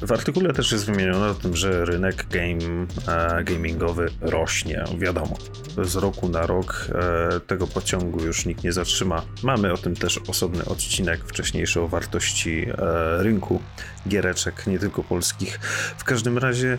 w 0.03 0.13
artykule 0.13 0.53
też 0.53 0.73
jest 0.73 0.87
wymienione 0.87 1.29
o 1.29 1.35
tym, 1.35 1.57
że 1.57 1.85
rynek 1.85 2.27
game, 2.29 2.87
e, 3.09 3.45
gamingowy 3.45 4.11
rośnie, 4.21 4.85
wiadomo. 4.99 5.37
Z 5.83 5.97
roku 5.97 6.29
na 6.29 6.47
rok 6.47 6.87
e, 6.95 7.41
tego 7.41 7.67
pociągu 7.67 8.25
już 8.25 8.47
nikt 8.47 8.65
nie 8.65 8.73
zatrzyma. 8.73 9.23
Mamy 9.43 9.73
o 9.73 9.77
tym 9.77 9.97
też 9.97 10.21
osobny 10.29 10.65
odcinek 10.65 11.25
wcześniejszy 11.25 11.81
o 11.81 11.89
wartości 11.89 12.67
e, 12.69 13.23
rynku 13.23 13.63
giereczek, 14.09 14.67
nie 14.67 14.79
tylko 14.79 15.03
polskich. 15.03 15.59
W 15.99 16.05
każdym 16.05 16.39
razie, 16.39 16.79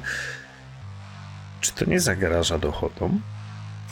czy 1.61 1.71
to 1.73 1.85
nie 1.85 1.99
zagraża 1.99 2.57
dochodom? 2.57 3.21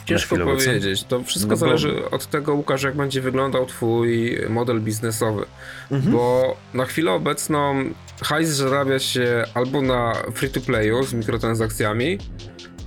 Ciężko 0.04 0.36
powiedzieć. 0.36 1.04
To 1.04 1.22
wszystko 1.22 1.50
no 1.50 1.56
bo... 1.56 1.66
zależy 1.66 2.10
od 2.10 2.26
tego, 2.26 2.54
Łukasz, 2.54 2.82
jak 2.82 2.96
będzie 2.96 3.20
wyglądał 3.20 3.66
twój 3.66 4.38
model 4.48 4.80
biznesowy. 4.80 5.44
Mhm. 5.90 6.12
Bo 6.12 6.56
na 6.74 6.84
chwilę 6.84 7.12
obecną 7.12 7.84
hajs 8.22 8.48
zarabia 8.48 8.98
się 8.98 9.44
albo 9.54 9.82
na 9.82 10.12
free-to-playu 10.34 11.02
z 11.02 11.14
mikrotransakcjami, 11.14 12.18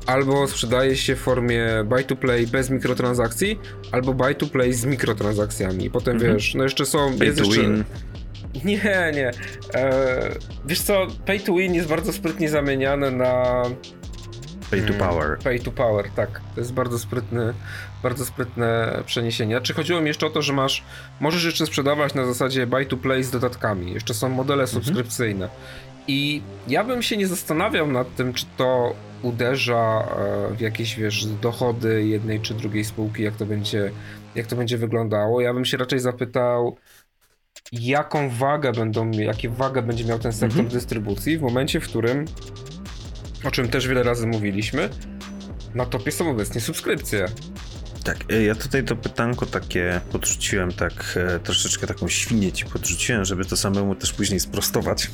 albo 0.06 0.48
sprzedaje 0.48 0.96
się 0.96 1.16
w 1.16 1.20
formie 1.20 1.68
buy-to-play 1.86 2.48
bez 2.48 2.70
mikrotransakcji, 2.70 3.60
albo 3.92 4.14
buy-to-play 4.14 4.74
z 4.74 4.86
mikrotransakcjami. 4.86 5.90
Potem 5.90 6.16
mhm. 6.16 6.34
wiesz, 6.34 6.56
no 6.56 6.64
jeszcze 6.64 6.86
są... 6.86 7.18
Pay 7.20 7.34
to 7.34 7.44
jeszcze... 7.44 7.62
win. 7.62 7.84
Nie, 8.66 9.12
nie. 9.16 9.32
Eee, 9.74 10.32
wiesz 10.66 10.82
co, 10.82 11.08
pay 11.26 11.40
to 11.40 11.54
win 11.54 11.74
jest 11.74 11.88
bardzo 11.88 12.14
sprytnie 12.14 12.50
zamieniane 12.50 13.12
na 13.12 13.64
Pay 14.72 14.82
to 14.82 14.94
mm. 14.94 15.00
power. 15.00 15.38
Pay 15.44 15.60
to 15.60 15.72
power, 15.72 16.10
tak. 16.16 16.42
To 16.56 16.62
jest 16.62 16.74
bardzo 16.74 17.00
sprytny, 17.00 17.54
bardzo 18.04 18.26
sprytne 18.26 19.00
przeniesienie. 19.06 19.62
Czy 19.62 19.74
chodziło 19.74 20.02
mi 20.02 20.08
jeszcze 20.08 20.28
o 20.28 20.30
to, 20.30 20.42
że 20.42 20.54
masz, 20.54 20.84
możesz 21.20 21.44
jeszcze 21.44 21.66
sprzedawać 21.66 22.14
na 22.14 22.26
zasadzie 22.26 22.68
buy 22.68 22.86
to 22.86 22.98
play 22.98 23.24
z 23.24 23.32
dodatkami. 23.32 23.94
Jeszcze 23.94 24.14
są 24.14 24.30
modele 24.30 24.64
mhm. 24.64 24.84
subskrypcyjne. 24.84 25.50
I 26.08 26.42
ja 26.68 26.84
bym 26.84 27.02
się 27.02 27.18
nie 27.18 27.28
zastanawiał 27.28 27.88
nad 27.88 28.16
tym, 28.16 28.34
czy 28.34 28.46
to 28.58 28.96
uderza 29.22 30.08
e, 30.52 30.56
w 30.56 30.62
jakieś, 30.62 30.96
wiesz, 30.96 31.26
dochody 31.26 32.08
jednej 32.08 32.40
czy 32.40 32.54
drugiej 32.54 32.86
spółki, 32.86 33.24
jak 33.24 33.36
to 33.36 33.46
będzie, 33.46 33.92
jak 34.36 34.48
to 34.48 34.56
będzie 34.56 34.78
wyglądało. 34.78 35.42
Ja 35.42 35.54
bym 35.54 35.66
się 35.66 35.78
raczej 35.78 36.00
zapytał, 36.00 36.78
jaką 37.72 38.30
wagę 38.30 38.72
będą, 38.72 39.12
jakie 39.12 39.50
wagę 39.50 39.82
będzie 39.82 40.06
miał 40.06 40.20
ten 40.20 40.34
sektor 40.34 40.60
mhm. 40.60 40.70
dystrybucji 40.70 41.38
w 41.38 41.42
momencie, 41.42 41.80
w 41.80 41.88
którym 41.90 42.26
o 43.44 43.52
czym 43.52 43.68
też 43.68 43.88
wiele 43.88 44.04
razy 44.04 44.28
mówiliśmy, 44.28 44.90
na 45.76 45.86
topie 45.86 46.12
są 46.12 46.30
obecnie 46.30 46.62
subskrypcje. 46.62 47.26
Tak, 48.04 48.18
e, 48.30 48.44
ja 48.44 48.56
tutaj 48.56 48.84
to 48.84 48.96
pytanko 48.96 49.46
takie 49.46 50.02
podrzuciłem, 50.12 50.72
tak 50.72 50.94
e, 51.16 51.40
troszeczkę 51.40 51.88
taką 51.88 52.08
świnię 52.08 52.52
ci 52.52 52.66
podrzuciłem, 52.66 53.26
żeby 53.26 53.46
to 53.46 53.58
samemu 53.58 53.96
też 53.96 54.14
później 54.14 54.40
sprostować. 54.40 55.08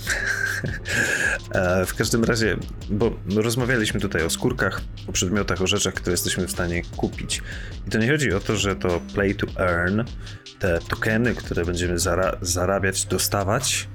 E, 1.53 1.86
w 1.86 1.96
każdym 1.96 2.24
razie, 2.24 2.58
bo 2.89 3.12
rozmawialiśmy 3.36 4.00
tutaj 4.00 4.24
o 4.24 4.29
skórkach, 4.29 4.81
o 5.08 5.12
przedmiotach, 5.12 5.62
o 5.62 5.67
rzeczach, 5.67 5.93
które 5.93 6.13
jesteśmy 6.13 6.48
w 6.48 6.51
stanie 6.51 6.81
kupić. 6.98 7.41
I 7.88 7.89
to 7.89 7.98
nie 7.98 8.12
chodzi 8.12 8.34
o 8.34 8.39
to, 8.39 8.58
że 8.58 8.75
to 8.75 9.01
play 9.13 9.36
to 9.36 9.48
earn, 9.58 10.01
te 10.60 10.79
tokeny, 10.89 11.36
które 11.36 11.65
będziemy 11.65 12.00
zara 12.00 12.38
zarabiać, 12.41 13.05
dostawać 13.05 13.88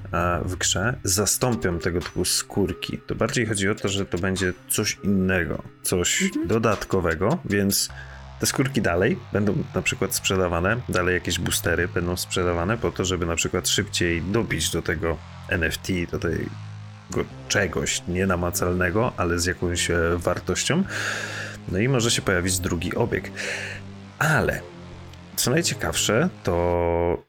w 0.45 0.55
grze, 0.55 0.95
zastąpią 1.03 1.79
tego 1.79 1.99
typu 1.99 2.25
skórki. 2.25 2.99
To 3.07 3.15
bardziej 3.15 3.45
chodzi 3.45 3.69
o 3.69 3.75
to, 3.75 3.89
że 3.89 4.05
to 4.05 4.17
będzie 4.17 4.53
coś 4.69 4.97
innego, 5.03 5.63
coś 5.83 6.21
mhm. 6.21 6.47
dodatkowego, 6.47 7.37
więc 7.45 7.89
te 8.39 8.45
skórki 8.45 8.81
dalej 8.81 9.19
będą 9.33 9.63
na 9.75 9.81
przykład 9.81 10.15
sprzedawane, 10.15 10.77
dalej 10.89 11.13
jakieś 11.13 11.39
boostery 11.39 11.87
będą 11.87 12.17
sprzedawane 12.17 12.77
po 12.77 12.91
to, 12.91 13.05
żeby 13.05 13.25
na 13.25 13.35
przykład 13.35 13.69
szybciej 13.69 14.21
dobić 14.21 14.71
do 14.71 14.81
tego 14.81 15.17
NFT, 15.49 15.87
do 16.11 16.19
tego 16.19 17.25
czegoś 17.47 18.01
nienamacalnego, 18.07 19.13
ale 19.17 19.39
z 19.39 19.45
jakąś 19.45 19.91
e, 19.91 19.97
wartością. 20.17 20.83
No 21.71 21.79
i 21.79 21.87
może 21.87 22.11
się 22.11 22.21
pojawić 22.21 22.59
drugi 22.59 22.95
obieg. 22.95 23.31
Ale 24.19 24.61
co 25.35 25.51
najciekawsze, 25.51 26.29
to 26.43 27.23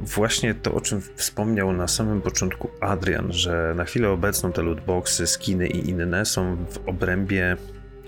właśnie 0.00 0.54
to, 0.54 0.74
o 0.74 0.80
czym 0.80 1.02
wspomniał 1.16 1.72
na 1.72 1.88
samym 1.88 2.22
początku 2.22 2.70
Adrian, 2.80 3.32
że 3.32 3.74
na 3.76 3.84
chwilę 3.84 4.10
obecną 4.10 4.52
te 4.52 4.62
lootboxy, 4.62 5.26
skiny 5.26 5.66
i 5.66 5.90
inne 5.90 6.24
są 6.26 6.56
w 6.56 6.88
obrębie 6.88 7.56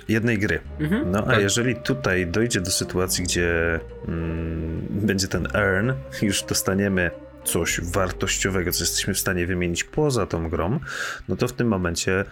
jednej 0.08 0.38
gry. 0.38 0.60
Mhm, 0.80 1.10
no 1.10 1.18
a 1.18 1.22
tak. 1.22 1.40
jeżeli 1.40 1.76
tutaj 1.76 2.26
dojdzie 2.26 2.60
do 2.60 2.70
sytuacji, 2.70 3.24
gdzie 3.24 3.80
mm, 4.08 4.86
będzie 4.90 5.28
ten 5.28 5.48
earn, 5.54 5.92
już 6.22 6.42
dostaniemy 6.42 7.10
coś 7.44 7.80
wartościowego, 7.80 8.72
co 8.72 8.84
jesteśmy 8.84 9.14
w 9.14 9.18
stanie 9.18 9.46
wymienić 9.46 9.84
poza 9.84 10.26
tą 10.26 10.48
grą, 10.48 10.80
no 11.28 11.36
to 11.36 11.48
w 11.48 11.52
tym 11.52 11.68
momencie 11.68 12.24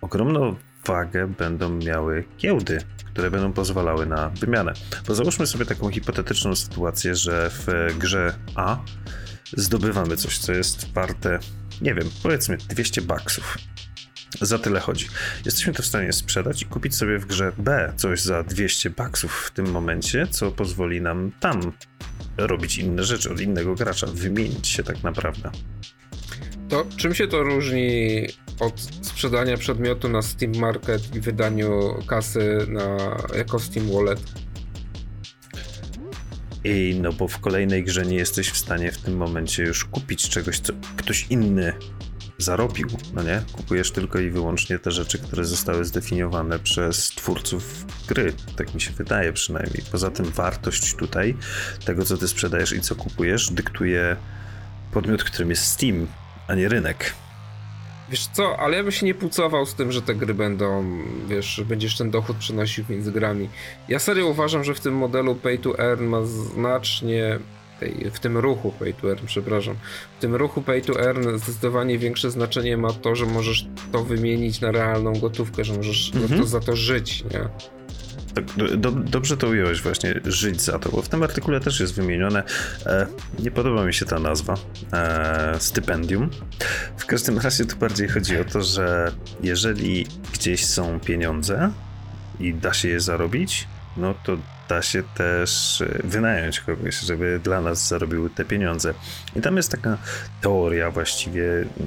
ogromną 0.00 0.56
wagę 0.86 1.26
będą 1.26 1.70
miały 1.70 2.24
giełdy, 2.38 2.78
które 3.12 3.30
będą 3.30 3.52
pozwalały 3.52 4.06
na 4.06 4.28
wymianę. 4.28 4.72
Bo 5.06 5.14
załóżmy 5.14 5.46
sobie 5.46 5.64
taką 5.64 5.90
hipotetyczną 5.90 6.56
sytuację, 6.56 7.14
że 7.14 7.50
w 7.50 7.66
grze 7.98 8.34
A 8.54 8.78
zdobywamy 9.56 10.16
coś, 10.16 10.38
co 10.38 10.52
jest 10.52 10.92
warte, 10.92 11.38
nie 11.80 11.94
wiem, 11.94 12.08
powiedzmy 12.22 12.56
200 12.56 13.02
baksów. 13.02 13.58
Za 14.40 14.58
tyle 14.58 14.80
chodzi. 14.80 15.06
Jesteśmy 15.44 15.72
to 15.72 15.82
w 15.82 15.86
stanie 15.86 16.12
sprzedać 16.12 16.62
i 16.62 16.66
kupić 16.66 16.96
sobie 16.96 17.18
w 17.18 17.26
grze 17.26 17.52
B 17.58 17.92
coś 17.96 18.20
za 18.20 18.42
200 18.42 18.90
baksów 18.90 19.32
w 19.46 19.50
tym 19.50 19.70
momencie, 19.70 20.26
co 20.30 20.52
pozwoli 20.52 21.00
nam 21.00 21.32
tam 21.40 21.72
robić 22.36 22.78
inne 22.78 23.04
rzeczy 23.04 23.30
od 23.30 23.40
innego 23.40 23.74
gracza, 23.74 24.06
wymienić 24.06 24.68
się 24.68 24.82
tak 24.82 25.02
naprawdę. 25.02 25.50
To 26.68 26.86
czym 26.96 27.14
się 27.14 27.28
to 27.28 27.42
różni 27.42 28.26
od 28.60 28.80
sprzedania 29.02 29.56
przedmiotu 29.56 30.08
na 30.08 30.22
Steam 30.22 30.56
Market 30.56 31.16
i 31.16 31.20
wydaniu 31.20 31.94
kasy 32.06 32.66
na, 32.68 33.16
jako 33.36 33.58
Steam 33.58 33.92
Wallet? 33.92 34.20
I 36.64 36.98
no 37.02 37.12
bo 37.12 37.28
w 37.28 37.38
kolejnej 37.38 37.84
grze 37.84 38.06
nie 38.06 38.16
jesteś 38.16 38.50
w 38.50 38.56
stanie 38.56 38.92
w 38.92 38.98
tym 38.98 39.16
momencie 39.16 39.62
już 39.62 39.84
kupić 39.84 40.28
czegoś, 40.28 40.60
co 40.60 40.72
ktoś 40.96 41.26
inny 41.30 41.72
zarobił, 42.38 42.88
no 43.14 43.22
nie? 43.22 43.42
Kupujesz 43.52 43.90
tylko 43.90 44.18
i 44.18 44.30
wyłącznie 44.30 44.78
te 44.78 44.90
rzeczy, 44.90 45.18
które 45.18 45.44
zostały 45.44 45.84
zdefiniowane 45.84 46.58
przez 46.58 47.08
twórców 47.08 47.84
gry. 48.08 48.32
Tak 48.56 48.74
mi 48.74 48.80
się 48.80 48.90
wydaje 48.90 49.32
przynajmniej. 49.32 49.82
Poza 49.92 50.10
tym 50.10 50.24
wartość 50.24 50.94
tutaj 50.94 51.36
tego, 51.84 52.04
co 52.04 52.16
ty 52.16 52.28
sprzedajesz 52.28 52.72
i 52.72 52.80
co 52.80 52.94
kupujesz, 52.94 53.50
dyktuje 53.50 54.16
podmiot, 54.92 55.24
którym 55.24 55.50
jest 55.50 55.64
Steam, 55.64 56.06
a 56.48 56.54
nie 56.54 56.68
rynek. 56.68 57.14
Wiesz 58.10 58.26
co, 58.26 58.58
ale 58.58 58.76
ja 58.76 58.82
bym 58.82 58.92
się 58.92 59.06
nie 59.06 59.14
płucował 59.14 59.66
z 59.66 59.74
tym, 59.74 59.92
że 59.92 60.02
te 60.02 60.14
gry 60.14 60.34
będą, 60.34 60.98
wiesz, 61.28 61.62
będziesz 61.66 61.96
ten 61.96 62.10
dochód 62.10 62.36
przenosił 62.36 62.84
między 62.88 63.12
grami. 63.12 63.48
Ja 63.88 63.98
serio 63.98 64.26
uważam, 64.26 64.64
że 64.64 64.74
w 64.74 64.80
tym 64.80 64.96
modelu 64.96 65.34
pay 65.34 65.58
to 65.58 65.78
earn 65.78 66.04
ma 66.04 66.24
znacznie 66.24 67.38
tej, 67.80 68.10
w 68.12 68.20
tym 68.20 68.38
ruchu 68.38 68.72
pay 68.78 68.94
to 68.94 69.10
earn, 69.10 69.26
przepraszam, 69.26 69.76
w 70.18 70.20
tym 70.20 70.34
ruchu 70.34 70.62
pay 70.62 70.82
to 70.82 71.00
earn 71.00 71.38
zdecydowanie 71.38 71.98
większe 71.98 72.30
znaczenie 72.30 72.76
ma 72.76 72.92
to, 72.92 73.14
że 73.14 73.26
możesz 73.26 73.66
to 73.92 74.04
wymienić 74.04 74.60
na 74.60 74.72
realną 74.72 75.12
gotówkę, 75.12 75.64
że 75.64 75.74
możesz 75.74 76.12
mhm. 76.14 76.40
to, 76.40 76.46
za 76.46 76.60
to 76.60 76.76
żyć, 76.76 77.24
nie? 77.24 77.48
Tak, 78.34 78.76
do, 78.76 78.90
dobrze 78.90 79.36
to 79.36 79.48
ująłeś 79.48 79.82
właśnie, 79.82 80.14
żyć 80.24 80.62
za 80.62 80.78
to, 80.78 80.90
bo 80.90 81.02
w 81.02 81.08
tym 81.08 81.22
artykule 81.22 81.60
też 81.60 81.80
jest 81.80 81.94
wymienione, 81.94 82.42
e, 82.86 83.06
nie 83.38 83.50
podoba 83.50 83.84
mi 83.84 83.94
się 83.94 84.06
ta 84.06 84.18
nazwa, 84.18 84.54
e, 84.92 85.56
stypendium. 85.58 86.30
W 86.96 87.06
każdym 87.06 87.38
razie 87.38 87.64
tu 87.64 87.76
bardziej 87.76 88.08
chodzi 88.08 88.40
o 88.40 88.44
to, 88.44 88.62
że 88.62 89.12
jeżeli 89.42 90.06
gdzieś 90.32 90.66
są 90.66 91.00
pieniądze 91.00 91.70
i 92.40 92.54
da 92.54 92.72
się 92.72 92.88
je 92.88 93.00
zarobić, 93.00 93.68
no 93.96 94.14
to 94.24 94.36
da 94.68 94.82
się 94.82 95.02
też 95.02 95.80
e, 95.80 95.98
wynająć 96.04 96.60
kogoś, 96.60 97.00
żeby 97.00 97.40
dla 97.44 97.60
nas 97.60 97.88
zarobił 97.88 98.28
te 98.28 98.44
pieniądze. 98.44 98.94
I 99.36 99.40
tam 99.40 99.56
jest 99.56 99.70
taka 99.70 99.98
teoria 100.40 100.90
właściwie, 100.90 101.44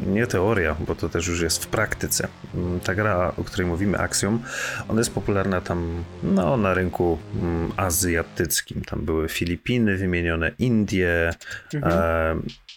nie 0.07 0.27
teoria, 0.27 0.75
bo 0.87 0.95
to 0.95 1.09
też 1.09 1.27
już 1.27 1.41
jest 1.41 1.65
w 1.65 1.67
praktyce. 1.67 2.27
Mm, 2.55 2.79
ta 2.79 2.95
gra, 2.95 3.33
o 3.37 3.43
której 3.43 3.67
mówimy, 3.67 3.97
Axiom, 3.99 4.43
ona 4.87 4.99
jest 4.99 5.13
popularna 5.13 5.61
tam 5.61 6.03
no, 6.23 6.57
na 6.57 6.73
rynku 6.73 7.17
mm, 7.41 7.71
azjatyckim. 7.77 8.81
Tam 8.81 9.05
były 9.05 9.29
Filipiny 9.29 9.97
wymienione, 9.97 10.51
Indie, 10.59 11.33
mhm. 11.73 11.93
e, 11.93 12.70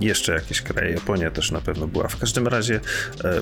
jeszcze 0.00 0.34
jakieś 0.34 0.62
kraje, 0.62 0.94
Japonia 0.94 1.30
też 1.30 1.50
na 1.50 1.60
pewno 1.60 1.86
była. 1.86 2.08
W 2.08 2.18
każdym 2.18 2.46
razie 2.48 2.80
e, 3.24 3.40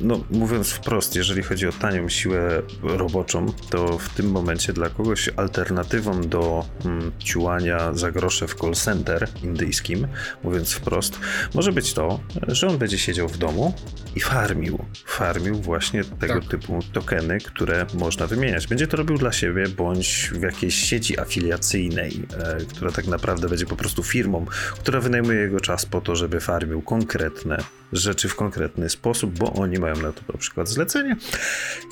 no 0.00 0.24
mówiąc 0.30 0.70
wprost, 0.70 1.16
jeżeli 1.16 1.42
chodzi 1.42 1.66
o 1.66 1.72
tanią 1.72 2.08
siłę 2.08 2.62
roboczą, 2.82 3.46
to 3.70 3.98
w 3.98 4.08
tym 4.08 4.30
momencie 4.30 4.72
dla 4.72 4.90
kogoś 4.90 5.30
alternatywą 5.36 6.20
do 6.20 6.64
mm, 6.84 7.12
ciułania 7.18 7.94
za 7.94 8.10
grosze 8.10 8.48
w 8.48 8.54
call 8.54 8.72
center 8.72 9.28
indyjskim, 9.42 10.08
mówiąc 10.44 10.72
wprost, 10.72 11.18
może 11.54 11.72
być 11.72 11.92
to, 11.92 12.20
że 12.48 12.68
on 12.68 12.78
będzie 12.78 12.98
siedział 12.98 13.28
w 13.28 13.38
domu 13.38 13.74
i 14.16 14.20
farmił. 14.20 14.84
Farmił 15.06 15.54
właśnie 15.54 16.04
tego 16.04 16.40
tak. 16.40 16.50
typu 16.50 16.78
tokeny, 16.92 17.38
które 17.38 17.86
można 17.94 18.26
wymieniać. 18.26 18.66
Będzie 18.66 18.86
to 18.86 18.96
robił 18.96 19.18
dla 19.18 19.32
siebie, 19.32 19.68
bądź 19.68 20.30
w 20.32 20.42
jakiejś 20.42 20.74
sieci 20.74 21.20
afiliacyjnej, 21.20 22.26
e, 22.38 22.56
która 22.64 22.90
tak 22.90 23.06
naprawdę 23.06 23.48
będzie 23.48 23.66
po 23.66 23.76
prostu 23.76 24.02
firmą, 24.02 24.46
która 24.80 25.00
wynajmuje 25.00 25.40
jego 25.40 25.60
czas 25.60 25.75
po 25.84 26.00
to, 26.00 26.16
żeby 26.16 26.40
farmił 26.40 26.82
konkretne 26.82 27.58
rzeczy 27.92 28.28
w 28.28 28.36
konkretny 28.36 28.88
sposób, 28.88 29.38
bo 29.38 29.52
oni 29.52 29.78
mają 29.78 29.96
na 29.96 30.12
to 30.12 30.20
na 30.32 30.38
przykład 30.38 30.68
zlecenie 30.68 31.16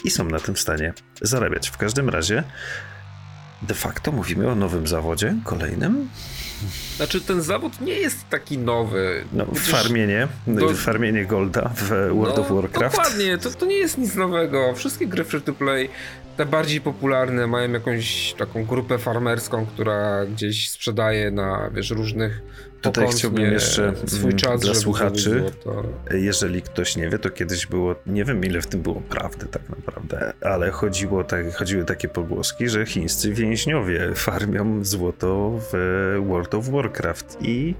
i 0.04 0.10
są 0.10 0.24
na 0.24 0.40
tym 0.40 0.54
w 0.54 0.60
stanie 0.60 0.92
zarabiać. 1.22 1.68
W 1.68 1.76
każdym 1.76 2.08
razie 2.08 2.44
de 3.62 3.74
facto 3.74 4.12
mówimy 4.12 4.50
o 4.50 4.54
nowym 4.54 4.86
zawodzie, 4.86 5.34
kolejnym. 5.44 6.08
Znaczy 6.96 7.20
ten 7.20 7.42
zawód 7.42 7.80
nie 7.80 7.94
jest 7.94 8.28
taki 8.30 8.58
nowy. 8.58 9.24
No, 9.32 9.46
farmienie, 9.54 10.28
do... 10.46 10.74
farmienie 10.74 11.26
golda 11.26 11.70
w 11.76 11.88
World 11.88 12.36
no, 12.36 12.42
of 12.42 12.50
Warcraft. 12.50 12.96
Dokładnie, 12.96 13.38
to, 13.38 13.50
to 13.50 13.66
nie 13.66 13.76
jest 13.76 13.98
nic 13.98 14.14
nowego. 14.14 14.74
Wszystkie 14.74 15.06
gry 15.06 15.24
free 15.24 15.42
to 15.42 15.52
play, 15.52 15.88
te 16.36 16.46
bardziej 16.46 16.80
popularne, 16.80 17.46
mają 17.46 17.72
jakąś 17.72 18.34
taką 18.38 18.64
grupę 18.64 18.98
farmerską, 18.98 19.66
która 19.66 20.26
gdzieś 20.26 20.70
sprzedaje 20.70 21.30
na 21.30 21.70
wiesz, 21.74 21.90
różnych 21.90 22.42
Tutaj 22.84 23.08
chciałbym 23.08 23.52
jeszcze 23.52 23.92
swój 24.06 24.30
mm, 24.30 24.36
czas 24.36 24.60
dla 24.60 24.74
słuchaczy, 24.74 25.44
jeżeli 26.10 26.62
ktoś 26.62 26.96
nie 26.96 27.08
wie, 27.08 27.18
to 27.18 27.30
kiedyś 27.30 27.66
było, 27.66 27.94
nie 28.06 28.24
wiem 28.24 28.44
ile 28.44 28.62
w 28.62 28.66
tym 28.66 28.82
było 28.82 29.00
prawdy 29.00 29.46
tak 29.46 29.62
naprawdę, 29.68 30.32
ale 30.40 30.70
chodziło 30.70 31.24
tak, 31.24 31.54
chodziły 31.54 31.84
takie 31.84 32.08
pogłoski, 32.08 32.68
że 32.68 32.86
chińscy 32.86 33.32
więźniowie 33.32 34.14
farmią 34.14 34.84
złoto 34.84 35.60
w 35.72 36.16
World 36.26 36.43
of 36.52 36.68
Warcraft 36.68 37.38
i 37.42 37.74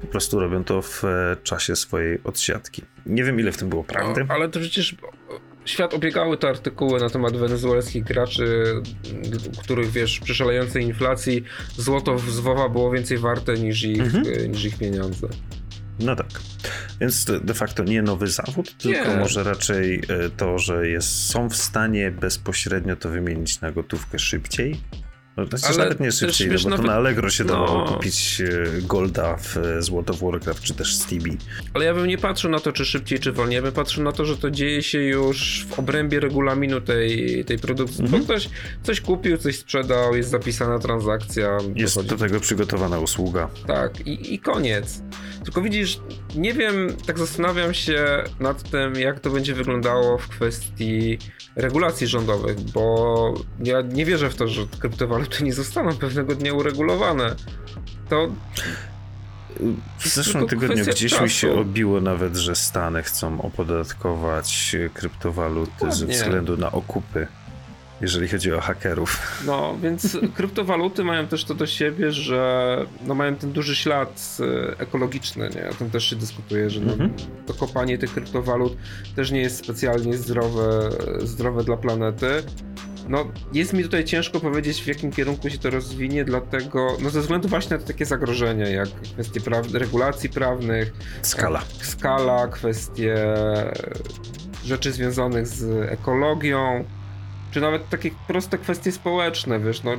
po 0.00 0.06
prostu 0.06 0.40
robią 0.40 0.64
to 0.64 0.82
w 0.82 1.02
czasie 1.42 1.76
swojej 1.76 2.20
odsiadki. 2.24 2.82
Nie 3.06 3.24
wiem 3.24 3.40
ile 3.40 3.52
w 3.52 3.56
tym 3.56 3.68
było 3.68 3.84
prawdy. 3.84 4.24
No, 4.28 4.34
ale 4.34 4.48
to 4.48 4.60
przecież 4.60 4.96
świat 5.64 5.94
obiegały 5.94 6.36
te 6.36 6.48
artykuły 6.48 7.00
na 7.00 7.10
temat 7.10 7.36
wenezuelskich 7.36 8.04
graczy, 8.04 8.64
których 9.62 9.90
wiesz, 9.90 10.20
przy 10.20 10.34
szalejącej 10.34 10.82
inflacji 10.82 11.44
złoto 11.76 12.18
z 12.18 12.40
WoWa 12.40 12.68
było 12.68 12.90
więcej 12.90 13.18
warte 13.18 13.54
niż 13.54 13.82
ich, 13.82 14.00
mhm. 14.00 14.24
E, 14.26 14.48
niż 14.48 14.64
ich 14.64 14.78
pieniądze. 14.78 15.28
No 16.00 16.16
tak. 16.16 16.26
Więc 17.00 17.26
de 17.42 17.54
facto 17.54 17.84
nie 17.84 18.02
nowy 18.02 18.26
zawód, 18.26 18.76
tylko 18.76 19.16
może 19.16 19.44
raczej 19.44 20.02
e, 20.08 20.30
to, 20.30 20.58
że 20.58 20.88
jest, 20.88 21.26
są 21.26 21.48
w 21.48 21.56
stanie 21.56 22.10
bezpośrednio 22.10 22.96
to 22.96 23.08
wymienić 23.08 23.60
na 23.60 23.72
gotówkę 23.72 24.18
szybciej. 24.18 24.80
To 25.46 25.56
ale 25.68 25.76
nawet 25.76 26.00
nie 26.00 26.12
szybciej, 26.12 26.50
bo 26.50 26.76
to 26.76 26.82
na 26.82 26.92
Allegro 26.94 27.30
się 27.30 27.44
no. 27.44 27.52
dawało 27.52 27.86
kupić 27.86 28.40
e, 28.40 28.82
Golda 28.82 29.36
w 29.36 29.56
World 29.90 30.10
of 30.10 30.20
Warcraft, 30.20 30.62
czy 30.62 30.74
też 30.74 30.96
Stevie. 30.96 31.36
Ale 31.74 31.84
ja 31.84 31.94
bym 31.94 32.06
nie 32.06 32.18
patrzył 32.18 32.50
na 32.50 32.60
to, 32.60 32.72
czy 32.72 32.84
szybciej, 32.84 33.18
czy 33.18 33.32
wolniej. 33.32 33.56
Ja 33.56 33.62
bym 33.62 33.72
patrzył 33.72 34.04
na 34.04 34.12
to, 34.12 34.24
że 34.24 34.36
to 34.36 34.50
dzieje 34.50 34.82
się 34.82 34.98
już 34.98 35.66
w 35.70 35.78
obrębie 35.78 36.20
regulaminu 36.20 36.80
tej, 36.80 37.44
tej 37.44 37.58
produkcji. 37.58 38.04
Mhm. 38.04 38.22
Bo 38.22 38.24
ktoś 38.24 38.48
coś 38.82 39.00
kupił, 39.00 39.38
coś 39.38 39.58
sprzedał, 39.58 40.16
jest 40.16 40.30
zapisana 40.30 40.78
transakcja. 40.78 41.58
Jest 41.74 41.94
dochodzi... 41.94 42.10
do 42.10 42.16
tego 42.16 42.40
przygotowana 42.40 42.98
usługa. 42.98 43.48
Tak, 43.66 44.06
i, 44.06 44.34
i 44.34 44.38
koniec. 44.38 45.02
Tylko 45.44 45.62
widzisz, 45.62 46.00
nie 46.36 46.54
wiem, 46.54 46.96
tak 47.06 47.18
zastanawiam 47.18 47.74
się 47.74 48.24
nad 48.40 48.70
tym, 48.70 48.94
jak 48.94 49.20
to 49.20 49.30
będzie 49.30 49.54
wyglądało 49.54 50.18
w 50.18 50.28
kwestii 50.28 51.18
regulacji 51.56 52.06
rządowych, 52.06 52.60
bo 52.60 53.34
ja 53.64 53.80
nie 53.80 54.04
wierzę 54.04 54.30
w 54.30 54.34
to, 54.34 54.48
że 54.48 54.62
kryptowaluty 54.78 55.44
nie 55.44 55.52
zostaną 55.52 55.96
pewnego 55.96 56.34
dnia 56.34 56.54
uregulowane. 56.54 57.34
To 58.08 58.28
w 59.98 60.08
zeszłym 60.08 60.46
tygodniu 60.46 60.84
gdzieś 60.84 61.12
czasu. 61.12 61.24
mi 61.24 61.30
się 61.30 61.52
obiło 61.52 62.00
nawet, 62.00 62.36
że 62.36 62.56
Stany 62.56 63.02
chcą 63.02 63.42
opodatkować 63.42 64.76
kryptowaluty 64.94 65.92
ze 65.92 66.06
względu 66.06 66.56
na 66.56 66.72
okupy 66.72 67.26
jeżeli 68.00 68.28
chodzi 68.28 68.52
o 68.52 68.60
hakerów. 68.60 69.42
No, 69.46 69.76
więc 69.82 70.18
kryptowaluty 70.36 71.04
mają 71.04 71.26
też 71.26 71.44
to 71.44 71.54
do 71.54 71.66
siebie, 71.66 72.12
że 72.12 72.76
no, 73.06 73.14
mają 73.14 73.36
ten 73.36 73.52
duży 73.52 73.76
ślad 73.76 74.38
e, 74.40 74.78
ekologiczny, 74.78 75.50
nie? 75.54 75.70
O 75.70 75.74
tym 75.74 75.90
też 75.90 76.10
się 76.10 76.16
dyskutuje, 76.16 76.70
że 76.70 76.80
no, 76.80 76.92
-hmm. 76.92 77.10
to 77.46 77.54
kopanie 77.54 77.98
tych 77.98 78.14
kryptowalut 78.14 78.76
też 79.16 79.30
nie 79.30 79.40
jest 79.40 79.64
specjalnie 79.64 80.16
zdrowe, 80.16 80.90
zdrowe 81.18 81.64
dla 81.64 81.76
planety. 81.76 82.42
No, 83.08 83.24
jest 83.52 83.72
mi 83.72 83.82
tutaj 83.82 84.04
ciężko 84.04 84.40
powiedzieć, 84.40 84.82
w 84.82 84.86
jakim 84.86 85.10
kierunku 85.10 85.50
się 85.50 85.58
to 85.58 85.70
rozwinie, 85.70 86.24
dlatego, 86.24 86.96
no 87.02 87.10
ze 87.10 87.20
względu 87.20 87.48
właśnie 87.48 87.76
na 87.76 87.82
takie 87.82 88.04
zagrożenia, 88.04 88.68
jak 88.68 88.88
kwestie 88.88 89.40
praw 89.40 89.72
regulacji 89.72 90.28
prawnych, 90.28 90.92
skala, 91.22 91.62
skala, 91.82 92.48
kwestie 92.48 93.14
rzeczy 94.64 94.92
związanych 94.92 95.46
z 95.46 95.90
ekologią, 95.92 96.84
czy 97.50 97.60
nawet 97.60 97.88
takie 97.88 98.10
proste 98.26 98.58
kwestie 98.58 98.92
społeczne, 98.92 99.60
wiesz, 99.60 99.82
no 99.82 99.96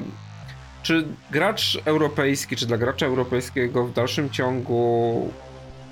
czy 0.83 1.05
gracz 1.31 1.77
europejski, 1.85 2.55
czy 2.55 2.67
dla 2.67 2.77
gracza 2.77 3.05
europejskiego 3.05 3.85
w 3.85 3.93
dalszym 3.93 4.29
ciągu 4.29 5.31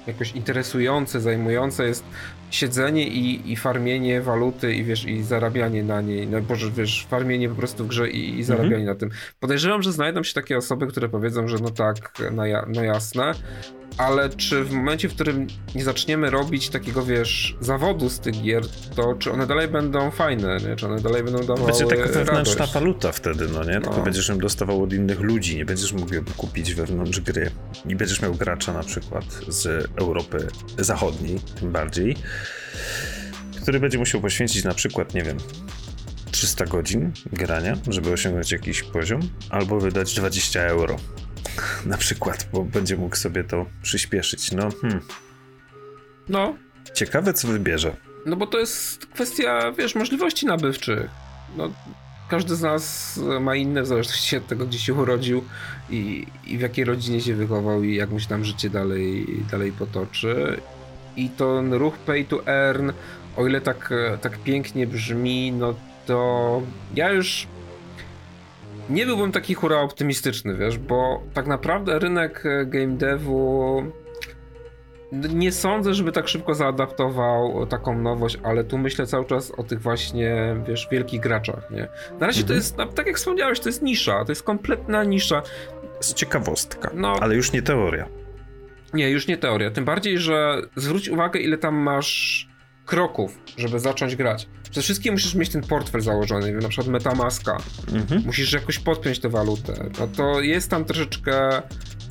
jakoś 0.08 0.32
interesujące, 0.32 1.22
zajmujące 1.22 1.86
jest 1.86 2.04
siedzenie 2.52 3.08
i, 3.08 3.52
i 3.52 3.56
farmienie 3.56 4.22
waluty 4.22 4.74
i 4.74 4.84
wiesz, 4.84 5.06
i 5.06 5.24
zarabianie 5.24 5.84
na 5.84 6.02
niej, 6.02 6.28
no 6.28 6.41
boże, 6.41 6.72
wiesz, 6.72 7.08
farmienie 7.10 7.50
po 7.50 7.56
prostu 7.56 7.84
w 7.84 7.88
grze 7.88 8.10
i, 8.10 8.39
i 8.39 8.43
zarabianie 8.43 8.76
mhm. 8.76 8.86
na 8.86 8.95
tym. 8.95 9.10
Podejrzewam, 9.39 9.84
że 9.84 9.91
znajdą 9.91 10.24
się 10.24 10.34
takie 10.34 10.58
osoby, 10.58 10.88
które 10.88 11.10
powiedzą, 11.10 11.48
że 11.48 11.58
no 11.58 11.69
tak, 11.69 12.22
no, 12.32 12.45
ja, 12.45 12.65
no 12.67 12.84
jasne, 12.84 13.34
ale 13.97 14.30
czy 14.30 14.63
w 14.63 14.71
momencie, 14.71 15.10
w 15.10 15.13
którym 15.13 15.47
nie 15.75 15.84
zaczniemy 15.84 16.30
robić 16.30 16.69
takiego, 16.69 17.06
wiesz, 17.06 17.58
zawodu 17.62 18.10
z 18.10 18.19
tych 18.19 18.41
gier, 18.41 18.63
to 18.95 19.15
czy 19.19 19.32
one 19.32 19.47
dalej 19.47 19.67
będą 19.67 20.12
fajne, 20.12 20.58
nie? 20.58 20.75
Czy 20.75 20.88
one 20.88 21.02
dalej 21.02 21.23
będą 21.23 21.39
dawały 21.39 21.67
Będzie 21.67 21.86
taka 21.86 22.04
wewnętrzna 22.04 22.54
radość. 22.54 22.73
waluta 22.73 23.12
wtedy, 23.12 23.47
no 23.54 23.63
nie? 23.63 23.73
Tylko 23.82 23.97
no. 23.97 24.04
będziesz 24.04 24.30
ją 24.30 24.38
dostawał 24.38 24.84
od 24.84 24.93
innych 24.93 25.19
ludzi, 25.19 25.58
nie 25.58 25.65
będziesz 25.65 25.93
mógł 25.93 26.13
kupić 26.38 26.73
wewnątrz 26.73 27.19
gry. 27.19 27.52
Nie 27.86 27.95
będziesz 27.95 28.21
miał 28.21 28.36
gracza 28.36 28.73
na 28.73 28.84
przykład 28.84 29.25
z 29.47 29.89
Europy 29.95 30.47
Zachodniej, 30.78 31.39
tym 31.60 31.71
bardziej, 31.71 32.15
który 33.62 33.80
będzie 33.80 33.97
musiał 33.97 34.21
poświęcić 34.21 34.63
na 34.63 34.73
przykład, 34.73 35.13
nie 35.13 35.23
wiem, 35.23 35.38
300 36.32 36.65
godzin 36.65 37.12
grania, 37.34 37.78
żeby 37.88 38.12
osiągnąć 38.12 38.52
jakiś 38.52 38.84
poziom, 38.84 39.19
albo 39.49 39.80
wydać 39.80 40.15
20 40.15 40.62
euro 40.62 40.95
na 41.86 41.97
przykład, 41.97 42.49
bo 42.54 42.63
będzie 42.63 42.97
mógł 42.97 43.15
sobie 43.15 43.43
to 43.43 43.65
przyspieszyć. 43.82 44.52
No, 44.52 44.69
hmm. 44.82 45.02
No. 46.30 46.56
Ciekawe, 46.93 47.34
co 47.34 47.47
wybierze. 47.47 47.95
No 48.25 48.36
bo 48.36 48.47
to 48.47 48.60
jest 48.60 49.06
kwestia, 49.06 49.71
wiesz, 49.71 49.95
możliwości 49.95 50.45
nabywczych. 50.45 51.10
No, 51.58 51.73
każdy 52.30 52.56
z 52.56 52.62
nas 52.62 53.19
ma 53.39 53.56
inne, 53.56 53.82
w 53.82 53.88
zależności 53.88 54.38
od 54.38 54.47
tego, 54.47 54.65
gdzie 54.65 54.80
się 54.80 54.93
urodził 54.93 55.43
i, 55.89 56.28
i 56.45 56.58
w 56.58 56.62
jakiej 56.62 56.86
rodzinie 56.86 57.21
się 57.21 57.36
wychował 57.36 57.84
i 57.84 57.95
jak 57.95 58.10
mu 58.10 58.19
się 58.19 58.28
tam 58.28 58.45
życie 58.45 58.69
dalej, 58.69 59.28
dalej 59.52 59.71
potoczy. 59.71 60.62
I 61.15 61.30
ten 61.30 61.73
ruch 61.73 61.97
pay 61.97 62.25
to 62.25 62.47
earn, 62.47 62.91
o 63.38 63.47
ile 63.47 63.62
tak, 63.62 63.93
tak 64.21 64.38
pięknie 64.38 64.88
brzmi, 64.88 65.52
no 65.52 65.75
to 66.06 66.62
ja 66.95 67.12
już 67.12 67.47
nie 68.89 69.06
byłbym 69.06 69.32
taki 69.32 69.54
hura 69.54 69.78
optymistyczny, 69.78 70.56
wiesz, 70.56 70.78
bo 70.78 71.23
tak 71.34 71.47
naprawdę 71.47 71.99
rynek 71.99 72.45
e, 72.45 72.65
game 72.65 72.97
devu 72.97 73.84
nie 75.12 75.52
sądzę, 75.52 75.93
żeby 75.93 76.12
tak 76.12 76.28
szybko 76.28 76.56
zaadaptował 76.56 77.67
taką 77.67 78.02
nowość, 78.02 78.38
ale 78.43 78.63
tu 78.63 78.78
myślę 78.78 79.06
cały 79.06 79.25
czas 79.25 79.52
o 79.52 79.63
tych 79.63 79.82
właśnie, 79.82 80.56
wiesz, 80.67 80.88
wielkich 80.91 81.19
graczach, 81.19 81.71
nie? 81.71 81.88
Na 82.19 82.28
razie 82.28 82.41
mhm. 82.41 82.47
to 82.47 82.54
jest, 82.54 82.78
no, 82.78 82.86
tak 82.86 83.08
jak 83.08 83.17
wspomniałeś, 83.17 83.60
to 83.60 83.69
jest 83.69 83.82
nisza, 83.82 84.25
to 84.25 84.32
jest 84.32 84.43
kompletna 84.43 85.04
nisza. 85.04 85.41
Z 85.99 86.13
ciekawostka, 86.13 86.91
no, 86.93 87.15
ale 87.21 87.36
już 87.36 87.52
nie 87.52 87.62
teoria. 87.62 88.08
Nie, 88.93 89.10
już 89.10 89.28
nie 89.28 89.38
teoria, 89.38 89.71
tym 89.71 89.86
bardziej, 89.86 90.17
że 90.17 90.62
zwróć 90.75 91.10
uwagę, 91.10 91.39
ile 91.39 91.58
tam 91.58 91.75
masz 91.75 92.49
kroków, 92.89 93.39
żeby 93.58 93.80
zacząć 93.80 94.15
grać. 94.15 94.47
Przede 94.63 94.82
wszystkim 94.82 95.13
musisz 95.13 95.36
mieć 95.36 95.49
ten 95.49 95.62
portfel 95.62 96.02
założony, 96.02 96.52
na 96.52 96.69
przykład 96.69 96.88
Metamaska. 96.88 97.58
Mhm. 97.93 98.23
Musisz 98.25 98.54
jakoś 98.54 98.80
podpiąć 98.80 99.19
tę 99.19 99.30
walutę. 99.30 99.89
No 99.99 100.08
to 100.08 100.41
jest 100.41 100.69
tam 100.69 100.86
troszeczkę 100.86 101.62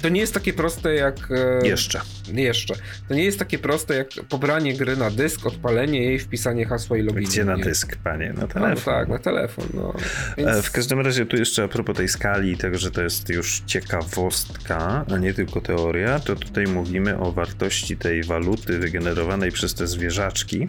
to 0.03 0.09
nie 0.09 0.21
jest 0.21 0.35
takie 0.35 0.53
proste 0.53 0.95
jak. 0.95 1.17
E, 1.31 1.69
jeszcze. 1.69 2.01
Jeszcze. 2.33 2.75
To 3.09 3.15
nie 3.15 3.25
jest 3.25 3.39
takie 3.39 3.59
proste 3.59 3.95
jak 3.95 4.09
pobranie 4.29 4.75
gry 4.75 4.97
na 4.97 5.11
dysk, 5.11 5.47
odpalenie 5.47 6.05
jej, 6.05 6.19
wpisanie 6.19 6.67
hasła 6.67 6.97
i 6.97 7.03
login. 7.03 7.25
Gdzie 7.25 7.45
na 7.45 7.57
dysk, 7.57 7.97
panie? 7.97 8.33
Na 8.33 8.47
telefon. 8.47 8.95
No, 8.95 9.01
tak, 9.01 9.09
na 9.09 9.19
telefon. 9.19 9.67
No. 9.75 9.95
E, 10.37 10.45
Więc... 10.45 10.67
W 10.67 10.71
każdym 10.71 11.01
razie, 11.01 11.27
tu 11.27 11.37
jeszcze 11.37 11.65
a 11.65 11.69
propos 11.69 11.97
tej 11.97 12.09
skali, 12.09 12.57
tego, 12.57 12.79
że 12.79 12.91
to 12.91 13.03
jest 13.03 13.29
już 13.29 13.63
ciekawostka, 13.67 15.05
a 15.15 15.19
nie 15.19 15.35
tylko 15.35 15.61
teoria, 15.61 16.21
to 16.21 16.37
tutaj 16.37 16.65
mówimy 16.65 17.19
o 17.19 17.33
wartości 17.33 17.97
tej 17.97 18.23
waluty 18.23 18.79
wygenerowanej 18.79 19.53
przez 19.53 19.75
te 19.75 19.87
zwierzaczki 19.87 20.69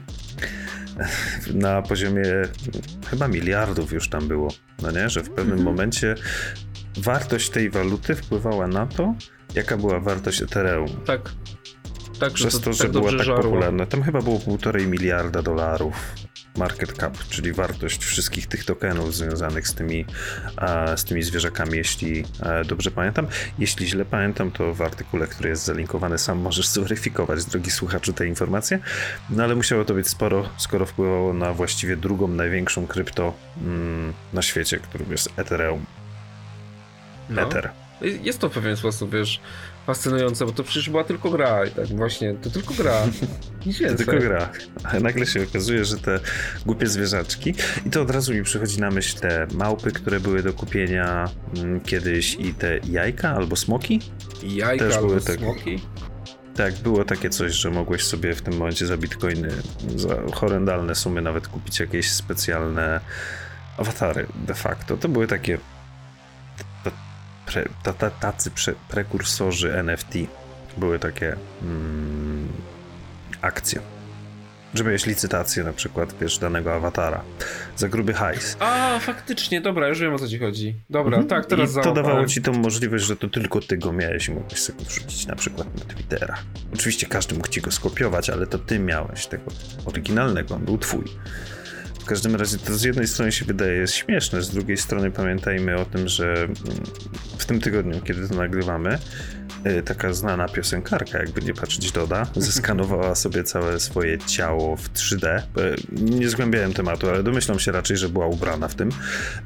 na 1.54 1.82
poziomie 1.82 2.24
chyba 3.10 3.28
miliardów 3.28 3.94
już 3.94 4.10
tam 4.10 4.28
było, 4.28 4.54
no 4.82 4.92
nie? 4.92 5.10
Że 5.10 5.24
w 5.24 5.30
pewnym 5.30 5.60
-hmm. 5.60 5.64
momencie 5.64 6.16
wartość 6.98 7.50
tej 7.50 7.70
waluty 7.70 8.16
wpływała 8.16 8.68
na 8.68 8.86
to, 8.86 9.16
jaka 9.56 9.78
była 9.78 10.00
wartość 10.00 10.42
Ethereum. 10.42 10.88
Tak. 11.06 11.32
Tak, 12.20 12.34
Przez 12.34 12.54
to, 12.54 12.60
to, 12.60 12.74
że 12.74 12.84
tak 12.84 12.92
była 12.92 13.12
tak 13.12 13.24
żarło. 13.24 13.44
popularna. 13.44 13.86
Tam 13.86 14.04
chyba 14.04 14.22
było 14.22 14.40
półtorej 14.40 14.88
miliarda 14.88 15.42
dolarów 15.42 15.96
market 16.58 16.94
cap, 16.94 17.18
czyli 17.30 17.54
wartość 17.54 18.06
wszystkich 18.06 18.48
tych 18.48 18.66
tokenów 18.66 19.16
związanych 19.16 19.68
z 19.68 19.74
tymi, 19.74 20.06
z 20.96 21.04
tymi 21.04 21.24
zwierzakami, 21.24 21.78
jeśli 21.78 22.26
dobrze 22.68 22.92
pamiętam. 22.92 23.28
Jeśli 23.60 23.88
źle 23.88 24.06
pamiętam, 24.06 24.52
to 24.52 24.74
w 24.74 24.82
artykule, 24.82 25.28
który 25.28 25.50
jest 25.50 25.66
zalinkowany, 25.66 26.18
sam 26.18 26.40
możesz 26.40 26.68
zweryfikować, 26.68 27.46
drogi 27.46 27.72
słuchaczu, 27.72 28.14
te 28.14 28.28
informacje. 28.28 28.80
No 29.30 29.44
ale 29.44 29.56
musiało 29.56 29.86
to 29.86 29.94
być 29.94 30.08
sporo, 30.08 30.50
skoro 30.58 30.86
wpływało 30.86 31.34
na 31.34 31.54
właściwie 31.54 31.98
drugą 31.98 32.28
największą 32.28 32.88
krypto 32.88 33.34
mm, 33.62 34.14
na 34.34 34.42
świecie, 34.42 34.78
którą 34.80 35.06
jest 35.12 35.30
Ethereum. 35.38 35.86
No. 37.30 37.50
Jest 38.02 38.40
to 38.40 38.50
w 38.50 38.54
pewien 38.54 38.78
sposób, 38.78 39.12
wiesz, 39.12 39.42
fascynujące, 39.86 40.46
bo 40.46 40.52
to 40.52 40.64
przecież 40.64 40.90
była 40.90 41.04
tylko 41.04 41.30
gra 41.30 41.66
i 41.66 41.72
tak 41.72 41.88
właśnie, 41.88 42.34
to 42.34 42.50
tylko 42.50 42.74
gra. 42.74 43.06
Nic 43.66 43.80
więcej. 43.80 44.06
To 44.06 44.12
tylko 44.12 44.28
gra. 44.28 44.50
Ale 44.84 45.00
nagle 45.00 45.26
się 45.26 45.44
okazuje, 45.44 45.86
że 45.86 45.98
te 45.98 46.20
głupie 46.66 46.88
zwierzaczki 46.88 47.54
i 47.86 47.90
to 47.90 48.02
od 48.02 48.12
razu 48.12 48.34
mi 48.34 48.44
przychodzi 48.44 48.82
na 48.82 48.92
myśl 48.92 49.20
te 49.20 49.48
małpy, 49.54 49.92
które 49.92 50.20
były 50.20 50.44
do 50.44 50.54
kupienia 50.54 51.30
mm, 51.58 51.82
kiedyś 51.82 52.36
i 52.36 52.54
te 52.54 52.80
jajka 52.90 53.30
albo 53.30 53.56
smoki. 53.56 54.00
Jajka 54.44 54.86
Też 54.86 54.96
albo 54.96 55.08
były 55.08 55.22
tak, 55.22 55.40
smoki? 55.40 55.80
Tak, 56.56 56.74
było 56.74 57.06
takie 57.06 57.30
coś, 57.30 57.54
że 57.54 57.72
mogłeś 57.72 58.04
sobie 58.04 58.36
w 58.36 58.42
tym 58.42 58.58
momencie 58.58 58.86
za 58.86 58.98
bitcoiny, 58.98 59.50
za 59.96 60.16
horrendalne 60.34 60.96
sumy 60.96 61.22
nawet 61.22 61.48
kupić 61.48 61.80
jakieś 61.80 62.12
specjalne 62.12 63.00
awatary 63.78 64.28
de 64.48 64.54
facto. 64.54 64.98
To 64.98 65.10
były 65.10 65.28
takie 65.28 65.58
pre, 67.54 68.12
tacy 68.20 68.52
pre, 68.52 68.74
prekursorzy 68.90 69.74
NFT 69.74 70.14
były 70.78 71.00
takie 71.00 71.36
mm, 71.62 72.48
akcje. 73.42 73.82
Że 74.74 74.84
miałeś 74.84 75.06
licytację 75.06 75.64
na 75.64 75.74
przykład, 75.74 76.16
wiesz, 76.22 76.38
danego 76.38 76.74
awatara 76.74 77.22
za 77.76 77.90
gruby 77.90 78.14
hajs. 78.14 78.58
A, 78.60 79.00
faktycznie, 79.00 79.62
dobra, 79.62 79.88
już 79.88 80.00
wiem 80.00 80.14
o 80.14 80.20
co 80.20 80.28
ci 80.28 80.40
chodzi. 80.40 80.76
Dobra, 80.90 81.18
mhm. 81.18 81.28
tak, 81.28 81.46
teraz 81.46 81.72
I 81.78 81.82
to 81.82 81.94
dawało 81.94 82.26
ci 82.26 82.42
tą 82.42 82.54
możliwość, 82.54 83.06
że 83.06 83.16
to 83.16 83.28
tylko 83.28 83.62
ty 83.62 83.78
go 83.78 83.94
miałeś 83.94 84.28
i 84.28 84.32
mogłeś 84.32 84.60
sobie 84.60 84.86
wrzucić 84.86 85.28
na 85.28 85.36
przykład 85.36 85.76
na 85.76 85.94
Twittera. 85.96 86.36
Oczywiście 86.74 87.08
każdy 87.08 87.36
mógł 87.36 87.48
ci 87.48 87.62
go 87.62 87.72
skopiować, 87.72 88.30
ale 88.30 88.48
to 88.48 88.58
ty 88.58 88.80
miałeś 88.80 89.28
tego 89.28 89.52
oryginalnego, 89.86 90.56
on 90.56 90.66
był 90.66 90.78
twój 90.78 91.04
każdym 92.10 92.36
razie 92.36 92.58
to 92.58 92.78
z 92.78 92.84
jednej 92.84 93.08
strony 93.08 93.32
się 93.32 93.46
wydaje 93.46 93.74
jest 93.74 93.94
śmieszne, 93.94 94.42
z 94.42 94.50
drugiej 94.50 94.78
strony 94.78 95.12
pamiętajmy 95.12 95.76
o 95.76 95.86
tym, 95.86 96.08
że 96.08 96.34
mm, 96.34 96.56
w 97.38 97.46
tym 97.46 97.60
tygodniu, 97.60 98.02
kiedy 98.02 98.28
to 98.28 98.36
nagrywamy, 98.36 98.98
y, 99.66 99.84
taka 99.84 100.14
znana 100.14 100.48
piosenkarka, 100.48 101.18
jakby 101.18 101.42
nie 101.42 101.54
patrzeć 101.54 101.92
Doda, 101.92 102.28
zeskanowała 102.36 103.16
sobie 103.16 103.44
całe 103.44 103.80
swoje 103.80 104.18
ciało 104.18 104.76
w 104.76 104.90
3D. 104.94 105.42
Nie 105.92 106.30
zgłębiałem 106.30 106.74
tematu, 106.74 107.10
ale 107.10 107.24
domyślam 107.24 107.60
się 107.60 107.72
raczej, 107.72 107.98
że 107.98 108.10
była 108.10 108.28
ubrana 108.28 108.68
w 108.68 108.76
tym. 108.76 108.90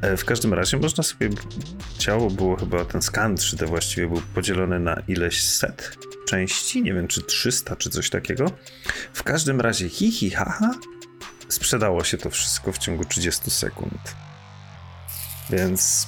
E, 0.02 0.18
w 0.18 0.26
każdym 0.26 0.54
razie 0.54 0.78
można 0.78 1.04
sobie, 1.04 1.30
ciało 1.98 2.30
było 2.30 2.56
chyba, 2.56 2.86
ten 2.86 3.02
skan 3.02 3.36
3D 3.36 3.68
właściwie 3.68 4.08
był 4.08 4.22
podzielony 4.36 4.80
na 4.80 5.02
ileś 5.08 5.44
set 5.44 5.98
części, 6.28 6.84
nie 6.84 6.94
wiem 6.94 7.08
czy 7.08 7.22
300 7.22 7.76
czy 7.76 7.90
coś 7.90 8.10
takiego. 8.10 8.46
W 9.14 9.24
każdym 9.24 9.62
razie 9.62 9.90
hi 9.90 10.12
hi 10.12 10.32
ha, 10.32 10.56
ha 10.60 10.74
sprzedało 11.54 12.04
się 12.04 12.18
to 12.18 12.30
wszystko 12.30 12.72
w 12.72 12.78
ciągu 12.78 13.06
30 13.06 13.52
sekund. 13.52 14.16
Więc 15.50 16.08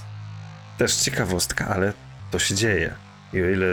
też 0.77 0.95
ciekawostka, 0.95 1.67
ale 1.67 1.93
to 2.31 2.39
się 2.39 2.55
dzieje. 2.55 2.93
I 3.33 3.41
o 3.41 3.49
ile 3.49 3.65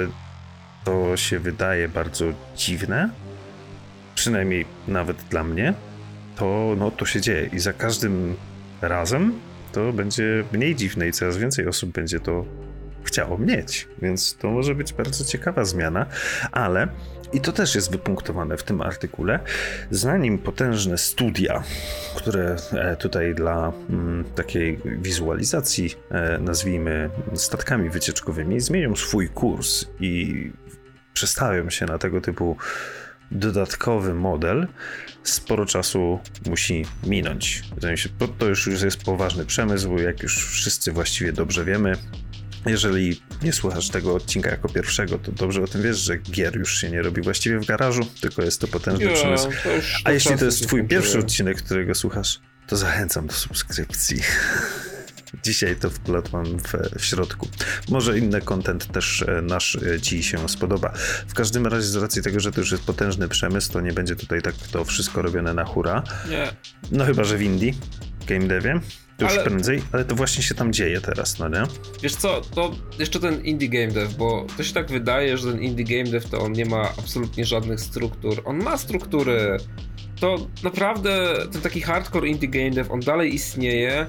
to 0.84 1.16
się 1.16 1.38
wydaje 1.38 1.88
bardzo 1.88 2.24
dziwne, 2.56 3.10
przynajmniej 4.14 4.66
nawet 4.88 5.22
dla 5.22 5.44
mnie, 5.44 5.74
to, 6.36 6.74
no, 6.78 6.90
to 6.90 7.06
się 7.06 7.20
dzieje. 7.20 7.50
I 7.52 7.58
za 7.58 7.72
każdym 7.72 8.36
razem 8.80 9.40
to 9.72 9.92
będzie 9.92 10.44
mniej 10.52 10.76
dziwne 10.76 11.08
i 11.08 11.12
coraz 11.12 11.36
więcej 11.36 11.68
osób 11.68 11.92
będzie 11.92 12.20
to 12.20 12.44
chciało 13.04 13.38
mieć. 13.38 13.88
Więc 14.02 14.36
to 14.36 14.50
może 14.50 14.74
być 14.74 14.92
bardzo 14.92 15.24
ciekawa 15.24 15.64
zmiana, 15.64 16.06
ale 16.52 16.88
i 17.32 17.40
to 17.40 17.52
też 17.52 17.74
jest 17.74 17.90
wypunktowane 17.90 18.56
w 18.56 18.62
tym 18.62 18.80
artykule, 18.80 19.40
zanim 19.90 20.38
potężne 20.38 20.98
studia, 20.98 21.62
które 22.16 22.56
e, 22.72 22.96
tutaj 22.96 23.34
dla 23.34 23.72
mm, 23.90 24.24
takiej 24.24 24.78
wizualizacji 24.84 25.94
e, 26.10 26.38
nazwijmy 26.38 27.10
statkami 27.34 27.90
wycieczkowymi, 27.90 28.60
zmienią 28.60 28.96
swój 28.96 29.28
kurs 29.28 29.84
i 30.00 30.50
przestawią 31.14 31.70
się 31.70 31.86
na 31.86 31.98
tego 31.98 32.20
typu 32.20 32.56
dodatkowy 33.30 34.14
model, 34.14 34.66
sporo 35.22 35.66
czasu 35.66 36.18
musi 36.46 36.84
minąć. 37.06 37.62
To 38.38 38.46
już 38.46 38.66
jest 38.66 39.04
poważny 39.04 39.46
przemysł, 39.46 39.98
jak 39.98 40.22
już 40.22 40.46
wszyscy 40.46 40.92
właściwie 40.92 41.32
dobrze 41.32 41.64
wiemy. 41.64 41.92
Jeżeli 42.66 43.22
nie 43.42 43.52
słuchasz 43.52 43.88
tego 43.88 44.14
odcinka 44.14 44.50
jako 44.50 44.68
pierwszego, 44.68 45.18
to 45.18 45.32
dobrze 45.32 45.62
o 45.62 45.66
tym 45.66 45.82
wiesz, 45.82 45.98
że 45.98 46.16
gier 46.16 46.56
już 46.56 46.78
się 46.78 46.90
nie 46.90 47.02
robi 47.02 47.22
właściwie 47.22 47.58
w 47.58 47.66
garażu, 47.66 48.06
tylko 48.20 48.42
jest 48.42 48.60
to 48.60 48.68
potężny 48.68 49.04
yeah, 49.04 49.18
przemysł. 49.18 49.48
A 50.04 50.12
jeśli 50.12 50.38
to 50.38 50.44
jest 50.44 50.66
twój 50.66 50.84
pierwszy 50.84 51.18
odcinek, 51.18 51.62
którego 51.62 51.94
słuchasz, 51.94 52.40
to 52.66 52.76
zachęcam 52.76 53.26
do 53.26 53.32
subskrypcji. 53.32 54.20
Dzisiaj 55.44 55.76
to 55.76 55.90
wkładam 55.90 56.44
w, 56.44 56.98
w 56.98 57.04
środku. 57.04 57.48
Może 57.88 58.18
inny 58.18 58.40
content 58.40 58.92
też 58.92 59.22
e, 59.22 59.42
nasz 59.42 59.76
e, 59.76 60.00
ci 60.00 60.22
się 60.22 60.48
spodoba. 60.48 60.92
W 61.28 61.34
każdym 61.34 61.66
razie 61.66 61.86
z 61.86 61.96
racji 61.96 62.22
tego, 62.22 62.40
że 62.40 62.52
to 62.52 62.60
już 62.60 62.72
jest 62.72 62.84
potężny 62.84 63.28
przemysł, 63.28 63.72
to 63.72 63.80
nie 63.80 63.92
będzie 63.92 64.16
tutaj 64.16 64.42
tak 64.42 64.54
to 64.54 64.84
wszystko 64.84 65.22
robione 65.22 65.54
na 65.54 65.64
hura. 65.64 66.02
Nie. 66.28 66.56
No 66.92 67.04
chyba, 67.04 67.24
że 67.24 67.36
w 67.36 67.42
Indii, 67.42 67.78
game 68.26 68.46
devie. 68.46 68.80
To 69.22 69.28
już 69.28 69.38
ale... 69.38 69.50
prędzej, 69.50 69.82
ale 69.92 70.04
to 70.04 70.14
właśnie 70.14 70.42
się 70.42 70.54
tam 70.54 70.72
dzieje 70.72 71.00
teraz, 71.00 71.38
no 71.38 71.48
nie? 71.48 71.62
Wiesz 72.02 72.14
co, 72.14 72.40
to 72.40 72.70
jeszcze 72.98 73.20
ten 73.20 73.44
indie 73.44 73.68
game 73.68 73.92
dev, 73.92 74.14
bo 74.18 74.46
to 74.56 74.62
się 74.62 74.74
tak 74.74 74.90
wydaje, 74.90 75.38
że 75.38 75.52
ten 75.52 75.62
indie 75.62 75.84
game 75.84 76.10
dev 76.10 76.28
to 76.28 76.40
on 76.40 76.52
nie 76.52 76.64
ma 76.66 76.82
absolutnie 76.98 77.44
żadnych 77.44 77.80
struktur. 77.80 78.42
On 78.44 78.62
ma 78.62 78.78
struktury. 78.78 79.56
To 80.20 80.36
naprawdę 80.62 81.34
ten 81.52 81.60
taki 81.60 81.80
hardcore 81.80 82.28
indie 82.28 82.48
game 82.48 82.70
dev, 82.70 82.92
on 82.92 83.00
dalej 83.00 83.34
istnieje, 83.34 84.06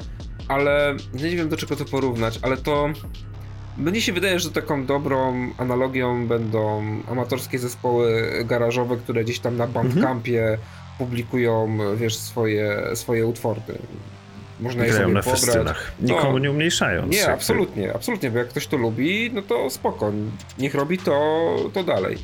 ale 0.47 0.95
nie 1.13 1.36
wiem 1.36 1.49
do 1.49 1.58
czego 1.58 1.76
to 1.76 1.86
porównać, 1.86 2.39
ale 2.41 2.58
to 2.58 2.89
mnie 3.78 4.02
się 4.02 4.13
wydaje, 4.13 4.39
że 4.39 4.52
taką 4.52 4.86
dobrą 4.86 5.49
analogią 5.58 6.28
będą 6.28 6.84
amatorskie 7.12 7.60
zespoły 7.60 8.32
garażowe, 8.45 8.97
które 8.97 9.23
gdzieś 9.23 9.39
tam 9.39 9.58
na 9.58 9.67
Bandcampie 9.67 10.43
mhm. 10.43 10.60
publikują, 10.97 11.78
wiesz, 11.95 12.17
swoje, 12.17 12.82
swoje 12.93 13.26
utwory. 13.26 13.62
Można 14.63 14.86
je 14.86 14.93
sobie 14.93 15.13
na 15.13 15.21
pobrać. 15.23 15.41
festynach. 15.41 15.91
Nikomu 16.02 16.32
no, 16.32 16.39
nie 16.39 16.52
umniejszając. 16.52 17.12
Nie, 17.12 17.32
absolutnie, 17.32 17.93
absolutnie, 17.93 18.32
bo 18.32 18.38
jak 18.38 18.47
ktoś 18.47 18.67
to 18.67 18.78
lubi, 18.78 19.32
no 19.34 19.41
to 19.41 19.69
spoko, 19.69 20.12
niech 20.60 20.76
robi 20.76 20.97
to, 20.97 21.56
to 21.73 21.84
dalej. 21.84 22.17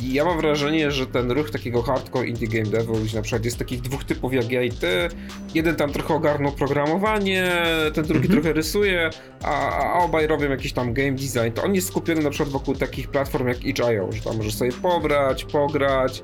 I 0.00 0.12
ja 0.12 0.24
mam 0.24 0.38
wrażenie, 0.38 0.90
że 0.90 1.06
ten 1.06 1.30
ruch 1.30 1.50
takiego 1.50 1.82
hardcore 1.82 2.26
indie 2.26 2.48
game 2.48 2.70
devu, 2.70 2.94
gdzie 2.94 3.16
na 3.16 3.22
przykład 3.22 3.44
jest 3.44 3.58
takich 3.58 3.80
dwóch 3.80 4.04
typów 4.04 4.32
jak 4.32 4.52
ja 4.52 4.62
i 4.62 4.70
ty, 4.70 5.08
jeden 5.54 5.76
tam 5.76 5.92
trochę 5.92 6.14
ogarnął 6.14 6.52
programowanie, 6.52 7.52
ten 7.94 8.04
drugi 8.04 8.26
mm 8.26 8.28
-hmm. 8.28 8.32
trochę 8.32 8.52
rysuje, 8.52 9.10
a, 9.42 9.70
a 9.70 10.04
obaj 10.04 10.26
robią 10.26 10.50
jakiś 10.50 10.72
tam 10.72 10.92
game 10.92 11.12
design, 11.12 11.52
to 11.54 11.62
on 11.62 11.74
jest 11.74 11.88
skupiony 11.88 12.22
na 12.22 12.30
przykład 12.30 12.48
wokół 12.48 12.74
takich 12.74 13.08
platform 13.08 13.48
jak 13.48 13.64
itch.io, 13.64 14.12
że 14.12 14.22
tam 14.22 14.36
możesz 14.36 14.54
sobie 14.54 14.72
pobrać, 14.72 15.44
pograć, 15.44 16.22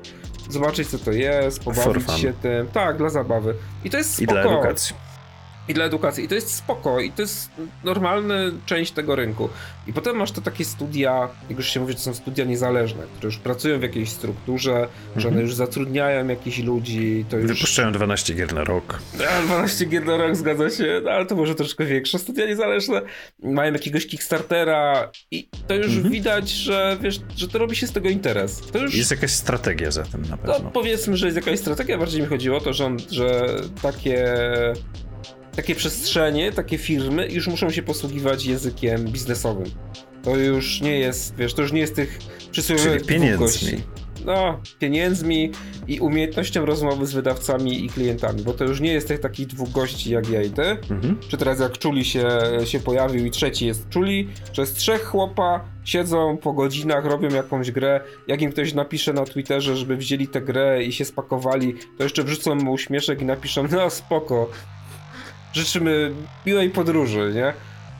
zobaczyć 0.49 0.87
co 0.87 0.99
to 0.99 1.11
jest, 1.11 1.63
pobawić 1.63 2.11
się 2.11 2.33
tym, 2.33 2.67
tak, 2.67 2.97
dla 2.97 3.09
zabawy. 3.09 3.53
I 3.83 3.89
to 3.89 3.97
jest 3.97 4.13
spoko. 4.13 4.23
I 4.23 4.43
dla 4.43 4.53
edukacji. 4.53 4.95
I 5.67 5.73
dla 5.73 5.85
edukacji. 5.85 6.23
I 6.23 6.27
to 6.27 6.35
jest 6.35 6.53
spoko, 6.53 6.99
i 6.99 7.11
to 7.11 7.21
jest 7.21 7.49
normalna 7.83 8.35
część 8.65 8.91
tego 8.91 9.15
rynku. 9.15 9.49
I 9.87 9.93
potem 9.93 10.15
masz 10.15 10.31
to 10.31 10.41
takie 10.41 10.65
studia, 10.65 11.29
jak 11.49 11.57
już 11.57 11.69
się 11.69 11.79
mówi, 11.79 11.95
to 11.95 12.01
są 12.01 12.13
studia 12.13 12.45
niezależne, 12.45 13.03
które 13.03 13.25
już 13.25 13.37
pracują 13.37 13.79
w 13.79 13.81
jakiejś 13.81 14.09
strukturze, 14.09 14.71
mhm. 14.71 14.89
że 15.15 15.27
one 15.27 15.37
mhm. 15.37 15.45
już 15.45 15.55
zatrudniają 15.55 16.27
jakichś 16.27 16.59
ludzi. 16.59 17.25
To 17.29 17.37
już... 17.37 17.47
Wypuszczają 17.51 17.91
12 17.91 18.33
gier 18.33 18.53
na 18.53 18.63
rok. 18.63 18.99
A, 19.39 19.41
12 19.41 19.85
gier 19.85 20.05
na 20.05 20.17
rok, 20.17 20.35
zgadza 20.35 20.69
się, 20.69 21.01
no, 21.03 21.11
ale 21.11 21.25
to 21.25 21.35
może 21.35 21.55
troszkę 21.55 21.85
większe. 21.85 22.19
Studia 22.19 22.45
niezależne 22.45 23.01
mają 23.43 23.73
jakiegoś 23.73 24.07
Kickstartera 24.07 25.11
i 25.31 25.49
to 25.67 25.75
już 25.75 25.87
mhm. 25.87 26.09
widać, 26.09 26.49
że 26.49 26.97
wiesz, 27.01 27.19
że 27.35 27.47
to 27.47 27.57
robi 27.57 27.75
się 27.75 27.87
z 27.87 27.91
tego 27.91 28.09
interes. 28.09 28.61
To 28.71 28.79
już... 28.79 28.95
Jest 28.95 29.11
jakaś 29.11 29.31
strategia 29.31 29.91
za 29.91 30.03
tym 30.03 30.21
na 30.21 30.37
pewno. 30.37 30.59
No, 30.63 30.71
powiedzmy, 30.71 31.17
że 31.17 31.25
jest 31.27 31.37
jakaś 31.37 31.59
strategia, 31.59 31.97
bardziej 31.97 32.21
mi 32.21 32.27
chodziło 32.27 32.57
o 32.57 32.61
to, 32.61 32.73
że, 32.73 32.85
on, 32.85 32.97
że 33.11 33.55
takie 33.81 34.25
takie 35.55 35.75
przestrzenie, 35.75 36.51
takie 36.51 36.77
firmy 36.77 37.27
już 37.27 37.47
muszą 37.47 37.69
się 37.69 37.83
posługiwać 37.83 38.45
językiem 38.45 39.05
biznesowym. 39.05 39.71
To 40.23 40.37
już 40.37 40.81
nie 40.81 40.99
jest, 40.99 41.35
wiesz, 41.35 41.53
to 41.53 41.61
już 41.61 41.71
nie 41.71 41.81
jest 41.81 41.95
tych 41.95 42.19
przysłowiowych 42.51 43.05
pieniędzmi. 43.05 43.81
No, 44.25 44.61
pieniędzmi 44.79 45.51
i 45.87 45.99
umiejętnością 45.99 46.65
rozmowy 46.65 47.05
z 47.05 47.13
wydawcami 47.13 47.85
i 47.85 47.89
klientami, 47.89 48.41
bo 48.41 48.53
to 48.53 48.63
już 48.63 48.81
nie 48.81 48.93
jest 48.93 49.07
tych 49.07 49.19
takich 49.19 49.47
dwóch 49.47 49.71
gości 49.71 50.11
jak 50.11 50.29
ja 50.29 50.41
i 50.41 50.49
ty. 50.49 50.63
Mhm. 50.63 51.19
Czy 51.27 51.37
teraz 51.37 51.59
jak 51.59 51.77
Czuli 51.77 52.05
się, 52.05 52.27
się 52.65 52.79
pojawił 52.79 53.25
i 53.25 53.31
trzeci 53.31 53.65
jest 53.65 53.89
Czuli, 53.89 54.29
że 54.53 54.61
jest 54.61 54.77
trzech 54.77 55.03
chłopa, 55.03 55.65
siedzą 55.83 56.37
po 56.37 56.53
godzinach, 56.53 57.05
robią 57.05 57.29
jakąś 57.29 57.71
grę, 57.71 58.01
jak 58.27 58.41
im 58.41 58.51
ktoś 58.51 58.73
napisze 58.73 59.13
na 59.13 59.25
Twitterze, 59.25 59.75
żeby 59.75 59.97
wzięli 59.97 60.27
tę 60.27 60.41
grę 60.41 60.83
i 60.83 60.93
się 60.93 61.05
spakowali, 61.05 61.75
to 61.97 62.03
jeszcze 62.03 62.23
wrzucą 62.23 62.55
mu 62.55 62.71
uśmieszek 62.71 63.21
i 63.21 63.25
napiszą, 63.25 63.67
no 63.71 63.89
spoko, 63.89 64.49
życzymy 65.55 66.11
miłej 66.45 66.69
podróży, 66.69 67.31
nie? 67.35 67.53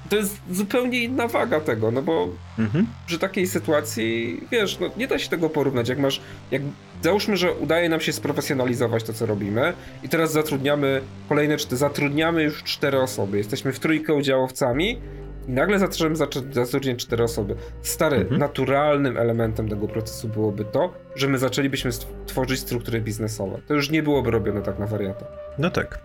To 0.10 0.16
jest 0.16 0.42
zupełnie 0.52 1.04
inna 1.04 1.28
waga 1.28 1.60
tego, 1.60 1.92
no 1.92 2.02
bo 2.02 2.30
mhm. 2.60 2.88
przy 3.08 3.20
takiej 3.20 3.48
sytuacji, 3.48 4.42
wiesz, 4.52 4.80
no 4.80 4.90
nie 4.98 5.08
da 5.08 5.20
się 5.20 5.30
tego 5.30 5.50
porównać. 5.50 5.90
Jak 5.90 6.00
masz, 6.00 6.22
jak 6.52 6.62
załóżmy, 7.02 7.38
że 7.38 7.54
udaje 7.54 7.90
nam 7.90 8.00
się 8.00 8.14
sprofesjonalizować 8.14 9.04
to, 9.04 9.14
co 9.14 9.26
robimy 9.26 9.74
i 10.04 10.10
teraz 10.10 10.32
zatrudniamy 10.32 11.02
kolejne 11.30 11.58
zatrudniamy 11.72 12.44
już 12.44 12.64
cztery 12.64 13.02
osoby. 13.02 13.38
Jesteśmy 13.38 13.74
w 13.74 13.80
trójkę 13.80 14.14
udziałowcami 14.14 14.98
i 15.48 15.52
nagle 15.52 15.80
zaczynamy 15.80 16.16
zatrudniać 16.52 17.00
cztery 17.00 17.24
osoby. 17.24 17.56
Stary, 17.82 18.18
mhm. 18.18 18.40
naturalnym 18.40 19.18
elementem 19.18 19.70
tego 19.70 19.88
procesu 19.88 20.28
byłoby 20.28 20.66
to, 20.66 20.94
że 21.16 21.28
my 21.28 21.38
zaczęlibyśmy 21.38 21.92
tworzyć 22.26 22.60
struktury 22.60 23.02
biznesowe. 23.02 23.62
To 23.68 23.74
już 23.74 23.90
nie 23.90 24.04
byłoby 24.04 24.32
robione 24.32 24.62
tak 24.62 24.80
na 24.80 24.88
wariata. 24.88 25.26
No 25.58 25.70
tak. 25.70 26.00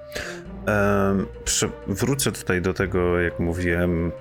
Ehm, 0.66 1.26
wrócę 1.86 2.32
tutaj 2.32 2.62
do 2.62 2.74
tego, 2.74 3.20
jak 3.20 3.40
mówiłem, 3.40 4.12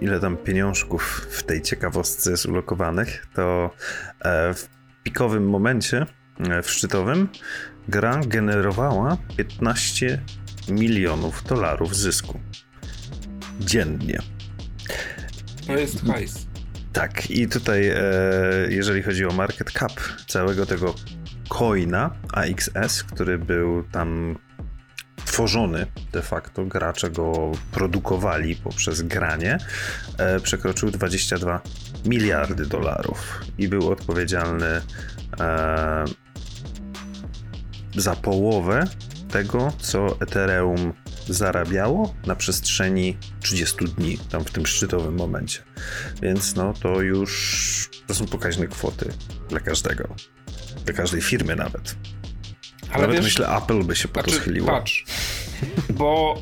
ile 0.00 0.20
tam 0.20 0.36
pieniążków 0.36 1.26
w 1.30 1.42
tej 1.42 1.62
ciekawostce 1.62 2.30
jest 2.30 2.46
ulokowanych. 2.46 3.26
To 3.34 3.70
e, 4.20 4.54
w 4.54 4.68
pikowym 5.02 5.48
momencie, 5.48 6.06
e, 6.40 6.62
w 6.62 6.70
szczytowym, 6.70 7.28
gra 7.88 8.20
generowała 8.26 9.16
15 9.36 10.22
milionów 10.68 11.44
dolarów 11.44 11.96
zysku 11.96 12.40
dziennie. 13.60 14.18
To 15.66 15.72
jest 15.72 16.06
hajs. 16.06 16.46
Tak, 16.92 17.30
i 17.30 17.48
tutaj, 17.48 17.88
e, 17.88 18.02
jeżeli 18.68 19.02
chodzi 19.02 19.24
o 19.24 19.32
market 19.32 19.70
cap 19.70 19.92
całego 20.28 20.66
tego 20.66 20.94
coina 21.48 22.10
AXS, 22.32 23.02
który 23.02 23.38
był 23.38 23.82
tam 23.82 24.38
tworzony 25.24 25.86
de 26.12 26.22
facto, 26.22 26.64
gracze 26.64 27.10
go 27.10 27.52
produkowali 27.72 28.56
poprzez 28.56 29.02
granie, 29.02 29.58
e, 30.18 30.40
przekroczył 30.40 30.90
22 30.90 31.60
miliardy 32.04 32.66
dolarów 32.66 33.40
i 33.58 33.68
był 33.68 33.90
odpowiedzialny 33.90 34.80
e, 35.40 36.04
za 37.96 38.16
połowę 38.16 38.84
tego, 39.30 39.72
co 39.78 40.20
Ethereum 40.20 40.92
zarabiało 41.28 42.14
na 42.26 42.36
przestrzeni 42.36 43.16
30 43.40 43.84
dni, 43.84 44.18
tam 44.18 44.44
w 44.44 44.50
tym 44.50 44.66
szczytowym 44.66 45.14
momencie. 45.14 45.58
Więc 46.22 46.54
no 46.54 46.72
to 46.72 47.00
już 47.00 47.90
to 48.06 48.14
są 48.14 48.26
pokaźne 48.26 48.66
kwoty 48.66 49.12
dla 49.48 49.60
każdego, 49.60 50.14
dla 50.84 50.94
każdej 50.94 51.22
firmy 51.22 51.56
nawet. 51.56 51.96
Ale 52.90 53.00
nawet 53.00 53.16
wiesz, 53.16 53.24
myślę, 53.24 53.48
Apple 53.48 53.84
by 53.84 53.96
się 53.96 54.08
po 54.08 54.22
to 54.22 54.30
znaczy, 54.30 54.42
schyliło. 54.42 54.66
Patrz, 54.66 55.04
bo 55.90 56.34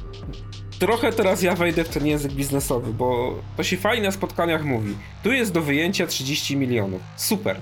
trochę 0.79 1.13
teraz 1.13 1.43
ja 1.43 1.55
wejdę 1.55 1.85
w 1.85 1.89
ten 1.89 2.07
język 2.07 2.33
biznesowy, 2.33 2.93
bo 2.93 3.39
to 3.57 3.63
się 3.63 3.77
fajnie 3.77 4.07
na 4.07 4.13
spotkaniach 4.13 4.65
mówi. 4.65 4.97
Tu 5.23 5.33
jest 5.33 5.53
do 5.53 5.63
wyjęcia 5.63 6.07
30 6.07 6.57
milionów. 6.57 7.03
Super. 7.17 7.61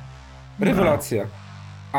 Rewelacja. 0.61 1.23
No. 1.25 1.31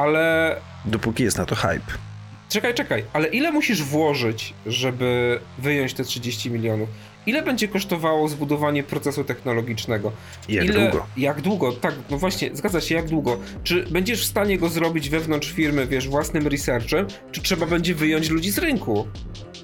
Ale. 0.01 0.55
Dopóki 0.86 1.23
jest 1.23 1.38
na 1.38 1.45
to 1.45 1.55
hype. 1.55 2.09
Czekaj, 2.49 2.73
czekaj, 2.73 3.03
ale 3.13 3.27
ile 3.27 3.51
musisz 3.51 3.83
włożyć, 3.83 4.53
żeby 4.65 5.39
wyjąć 5.57 5.93
te 5.93 6.03
30 6.03 6.51
milionów? 6.51 6.89
Ile 7.25 7.43
będzie 7.43 7.67
kosztowało 7.67 8.27
zbudowanie 8.27 8.84
procesu 8.84 9.23
technologicznego? 9.23 10.12
Jak 10.49 10.65
ile, 10.65 10.73
długo? 10.73 11.05
Jak 11.17 11.41
długo? 11.41 11.71
Tak, 11.71 11.95
no 12.10 12.17
właśnie, 12.17 12.49
zgadza 12.53 12.82
się, 12.82 12.95
jak 12.95 13.08
długo? 13.08 13.39
Czy 13.63 13.86
będziesz 13.91 14.21
w 14.21 14.25
stanie 14.25 14.58
go 14.58 14.69
zrobić 14.69 15.10
wewnątrz 15.10 15.51
firmy, 15.51 15.88
wiesz, 15.88 16.08
własnym 16.08 16.47
researchem, 16.47 17.08
czy 17.32 17.41
trzeba 17.41 17.65
będzie 17.65 17.95
wyjąć 17.95 18.29
ludzi 18.29 18.51
z 18.51 18.58
rynku? 18.58 19.08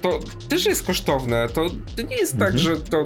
To 0.02 0.20
też 0.48 0.66
jest 0.66 0.86
kosztowne. 0.86 1.48
To, 1.48 1.70
to 1.96 2.02
nie 2.02 2.16
jest 2.16 2.38
tak, 2.38 2.54
mhm. 2.54 2.76
tak, 2.76 2.76
że 2.76 2.90
to, 2.90 3.04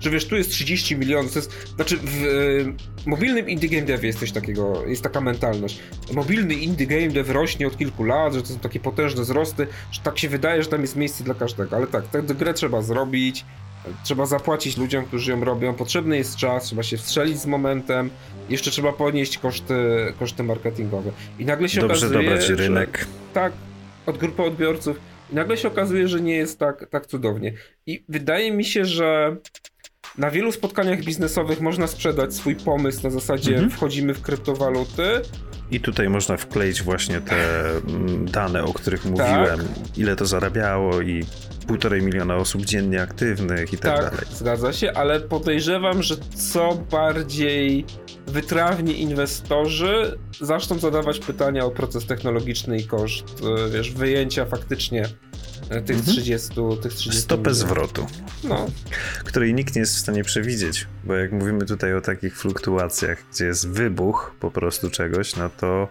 że 0.00 0.10
wiesz, 0.10 0.26
tu 0.26 0.36
jest 0.36 0.50
30 0.50 0.96
milionów, 0.96 1.32
to 1.32 1.38
jest, 1.38 1.52
znaczy 1.76 1.96
w 1.96 2.24
y, 2.24 2.74
mobilnym 3.06 3.48
indie 3.48 3.68
game 3.68 3.82
devie 3.82 4.06
jest 4.06 4.18
coś 4.20 4.32
takiego, 4.32 4.86
jest 4.86 5.02
taka 5.02 5.20
mentalność. 5.20 5.78
Mobilny 6.12 6.54
indie 6.54 6.86
game 6.86 7.08
dev 7.08 7.32
rośnie 7.32 7.66
od 7.66 7.78
kilku 7.78 8.04
lat, 8.04 8.34
że 8.34 8.42
to 8.42 8.48
są 8.48 8.58
takie 8.58 8.80
potężne 8.80 9.22
wzrosty, 9.22 9.66
że 9.90 10.00
tak 10.00 10.18
się 10.18 10.28
wydaje, 10.28 10.62
że 10.62 10.68
tam 10.68 10.80
jest 10.80 10.96
miejsce 10.96 11.24
dla 11.24 11.34
każdego, 11.34 11.76
ale 11.76 11.86
tak, 11.86 12.08
tę 12.08 12.22
grę 12.22 12.54
trzeba 12.54 12.82
zrobić, 12.82 13.44
Trzeba 14.04 14.26
zapłacić 14.26 14.76
ludziom, 14.76 15.04
którzy 15.04 15.30
ją 15.30 15.44
robią, 15.44 15.74
potrzebny 15.74 16.16
jest 16.16 16.36
czas, 16.36 16.64
trzeba 16.64 16.82
się 16.82 16.96
wstrzelić 16.96 17.38
z 17.38 17.46
momentem, 17.46 18.10
jeszcze 18.48 18.70
trzeba 18.70 18.92
ponieść 18.92 19.38
koszty, 19.38 19.74
koszty 20.18 20.42
marketingowe. 20.42 21.10
I 21.38 21.44
nagle 21.44 21.68
się 21.68 21.80
Dobrze 21.80 22.06
okazuje, 22.06 22.22
dobrać 22.22 22.48
rynek. 22.48 22.98
Że, 22.98 23.06
tak, 23.34 23.52
od 24.06 24.18
grupy 24.18 24.42
odbiorców. 24.42 25.00
I 25.32 25.34
nagle 25.34 25.56
się 25.56 25.68
okazuje, 25.68 26.08
że 26.08 26.20
nie 26.20 26.36
jest 26.36 26.58
tak, 26.58 26.86
tak 26.90 27.06
cudownie. 27.06 27.52
I 27.86 28.04
wydaje 28.08 28.52
mi 28.52 28.64
się, 28.64 28.84
że 28.84 29.36
na 30.18 30.30
wielu 30.30 30.52
spotkaniach 30.52 31.04
biznesowych 31.04 31.60
można 31.60 31.86
sprzedać 31.86 32.34
swój 32.34 32.56
pomysł 32.56 33.02
na 33.02 33.10
zasadzie 33.10 33.52
mhm. 33.52 33.70
wchodzimy 33.70 34.14
w 34.14 34.22
kryptowaluty. 34.22 35.02
I 35.70 35.80
tutaj 35.80 36.08
można 36.08 36.36
wkleić 36.36 36.82
właśnie 36.82 37.20
te 37.20 37.68
mm, 37.76 38.30
dane, 38.30 38.64
o 38.64 38.72
których 38.72 39.02
tak. 39.02 39.10
mówiłem, 39.10 39.60
ile 39.96 40.16
to 40.16 40.26
zarabiało 40.26 41.00
i 41.00 41.24
półtorej 41.66 42.02
miliona 42.02 42.36
osób 42.36 42.64
dziennie 42.64 43.02
aktywnych 43.02 43.72
i 43.72 43.78
tak, 43.78 44.00
tak 44.00 44.10
dalej. 44.10 44.26
Zgadza 44.32 44.72
się, 44.72 44.92
ale 44.92 45.20
podejrzewam, 45.20 46.02
że 46.02 46.16
co 46.34 46.74
bardziej 46.90 47.84
wytrawni 48.26 49.00
inwestorzy 49.00 50.18
zaczną 50.40 50.78
zadawać 50.78 51.18
pytania 51.18 51.64
o 51.64 51.70
proces 51.70 52.06
technologiczny 52.06 52.78
i 52.78 52.84
koszt, 52.84 53.24
e, 53.66 53.70
wiesz, 53.70 53.92
wyjęcia 53.92 54.44
faktycznie 54.44 55.08
e, 55.70 55.82
tych 55.82 55.96
mhm. 55.96 56.16
30, 56.16 56.50
tych 56.82 56.94
30 56.94 57.22
Stopę 57.22 57.40
milionów. 57.40 57.58
zwrotu. 57.58 58.06
No. 58.44 58.66
Której 59.24 59.54
nikt 59.54 59.74
nie 59.74 59.80
jest 59.80 59.94
w 59.94 59.98
stanie 59.98 60.24
przewidzieć, 60.24 60.86
bo 61.04 61.14
jak 61.14 61.32
mówimy 61.32 61.66
tutaj 61.66 61.94
o 61.94 62.00
takich 62.00 62.38
fluktuacjach, 62.38 63.18
gdzie 63.32 63.44
jest 63.44 63.68
wybuch 63.68 64.34
po 64.40 64.50
prostu 64.50 64.90
czegoś, 64.90 65.36
no 65.36 65.50
to 65.60 65.88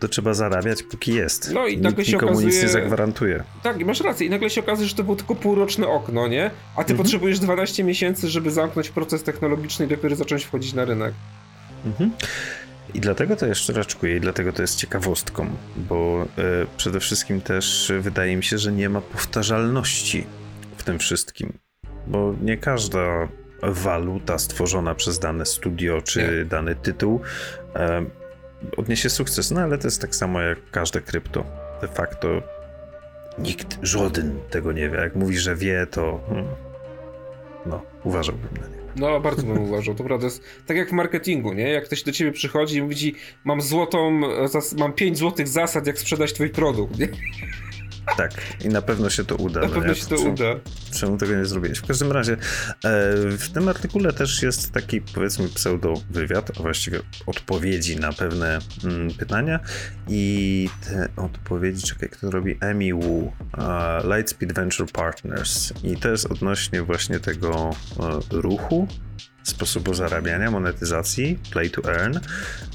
to 0.00 0.08
trzeba 0.08 0.34
zarabiać 0.34 0.82
póki 0.82 1.14
jest. 1.14 1.50
No 1.54 1.66
i 1.66 1.70
Nikt 1.70 1.82
nagle 1.82 2.04
się 2.04 2.12
nikomu 2.12 2.32
okazuje... 2.32 2.54
nic 2.54 2.62
nie 2.62 2.68
zagwarantuje. 2.68 3.44
Tak, 3.62 3.84
masz 3.84 4.00
rację. 4.00 4.26
I 4.26 4.30
nagle 4.30 4.50
się 4.50 4.60
okazuje, 4.60 4.88
że 4.88 4.94
to 4.94 5.04
było 5.04 5.16
tylko 5.16 5.34
półroczne 5.34 5.88
okno, 5.88 6.28
nie? 6.28 6.50
A 6.76 6.84
ty 6.84 6.92
mhm. 6.92 6.96
potrzebujesz 6.96 7.38
12 7.38 7.84
miesięcy, 7.84 8.28
żeby 8.28 8.50
zamknąć 8.50 8.90
proces 8.90 9.22
technologiczny 9.22 9.86
i 9.86 9.88
dopiero 9.88 10.16
zacząć 10.16 10.44
wchodzić 10.44 10.74
na 10.74 10.84
rynek. 10.84 11.14
Mhm. 11.86 12.10
I 12.94 13.00
dlatego 13.00 13.36
to 13.36 13.46
jeszcze 13.46 13.72
raczkuję 13.72 14.16
i 14.16 14.20
dlatego 14.20 14.52
to 14.52 14.62
jest 14.62 14.76
ciekawostką, 14.76 15.50
bo 15.76 16.26
y, 16.38 16.66
przede 16.76 17.00
wszystkim 17.00 17.40
też 17.40 17.92
wydaje 18.00 18.36
mi 18.36 18.44
się, 18.44 18.58
że 18.58 18.72
nie 18.72 18.88
ma 18.88 19.00
powtarzalności 19.00 20.26
w 20.76 20.82
tym 20.82 20.98
wszystkim, 20.98 21.58
bo 22.06 22.34
nie 22.42 22.56
każda 22.56 23.28
waluta 23.62 24.38
stworzona 24.38 24.94
przez 24.94 25.18
dane 25.18 25.46
studio 25.46 26.02
czy 26.02 26.22
nie. 26.22 26.44
dany 26.44 26.74
tytuł 26.74 27.20
odniesie 28.76 29.10
sukces, 29.10 29.50
no 29.50 29.60
ale 29.60 29.78
to 29.78 29.86
jest 29.86 30.00
tak 30.00 30.14
samo 30.14 30.40
jak 30.40 30.70
każde 30.70 31.00
krypto. 31.00 31.44
De 31.80 31.88
facto 31.88 32.42
nikt, 33.38 33.78
żaden 33.82 34.40
tego 34.50 34.72
nie 34.72 34.90
wie. 34.90 34.98
Jak 34.98 35.14
mówi, 35.16 35.38
że 35.38 35.56
wie, 35.56 35.86
to 35.90 36.20
hmm, 36.28 36.46
no, 37.66 37.82
uważałbym 38.04 38.54
na 38.60 38.68
nie. 38.68 38.77
No, 38.96 39.20
bardzo 39.20 39.42
bym 39.42 39.58
uważał. 39.58 39.94
To 39.94 40.04
prawda 40.04 40.24
jest 40.24 40.44
tak 40.66 40.76
jak 40.76 40.88
w 40.88 40.92
marketingu, 40.92 41.52
nie? 41.52 41.68
Jak 41.68 41.84
ktoś 41.84 42.02
do 42.02 42.12
ciebie 42.12 42.32
przychodzi 42.32 42.76
i 42.76 42.82
mówi 42.82 42.96
ci, 42.96 43.14
mam 43.44 43.60
złotą, 43.60 44.20
mam 44.78 44.92
5 44.92 45.18
złotych 45.18 45.48
zasad, 45.48 45.86
jak 45.86 45.98
sprzedać 45.98 46.32
twój 46.32 46.50
produkt, 46.50 46.98
nie? 46.98 47.08
Tak, 48.16 48.32
i 48.64 48.68
na 48.68 48.82
pewno 48.82 49.10
się 49.10 49.24
to 49.24 49.36
uda. 49.36 49.60
Na 49.60 49.66
no 49.66 49.74
pewno 49.74 49.94
się 49.94 50.06
to 50.06 50.16
czemu, 50.16 50.32
uda. 50.32 50.44
Czemu 50.92 51.16
tego 51.16 51.34
nie 51.34 51.44
zrobiłeś? 51.44 51.78
W 51.78 51.86
każdym 51.86 52.12
razie, 52.12 52.32
e, 52.32 52.36
w 53.38 53.48
tym 53.54 53.68
artykule 53.68 54.12
też 54.12 54.42
jest 54.42 54.72
taki, 54.72 55.00
powiedzmy, 55.00 55.48
pseudo-wywiad, 55.48 56.50
a 56.58 56.62
właściwie 56.62 57.00
odpowiedzi 57.26 57.96
na 57.96 58.12
pewne 58.12 58.58
mm, 58.84 59.14
pytania. 59.14 59.60
I 60.08 60.68
te 60.86 61.08
odpowiedzi, 61.16 61.82
czekaj, 61.82 62.08
kto 62.08 62.30
robi? 62.30 62.58
Emi 62.60 62.94
Wu, 62.94 63.32
Lightspeed 64.04 64.52
Venture 64.52 64.92
Partners. 64.92 65.72
I 65.84 65.96
to 65.96 66.08
jest 66.08 66.26
odnośnie 66.26 66.82
właśnie 66.82 67.20
tego 67.20 67.70
e, 68.00 68.40
ruchu, 68.40 68.88
sposobu 69.48 69.94
zarabiania, 69.94 70.50
monetyzacji, 70.50 71.38
play 71.50 71.70
to 71.70 71.94
earn, 71.94 72.18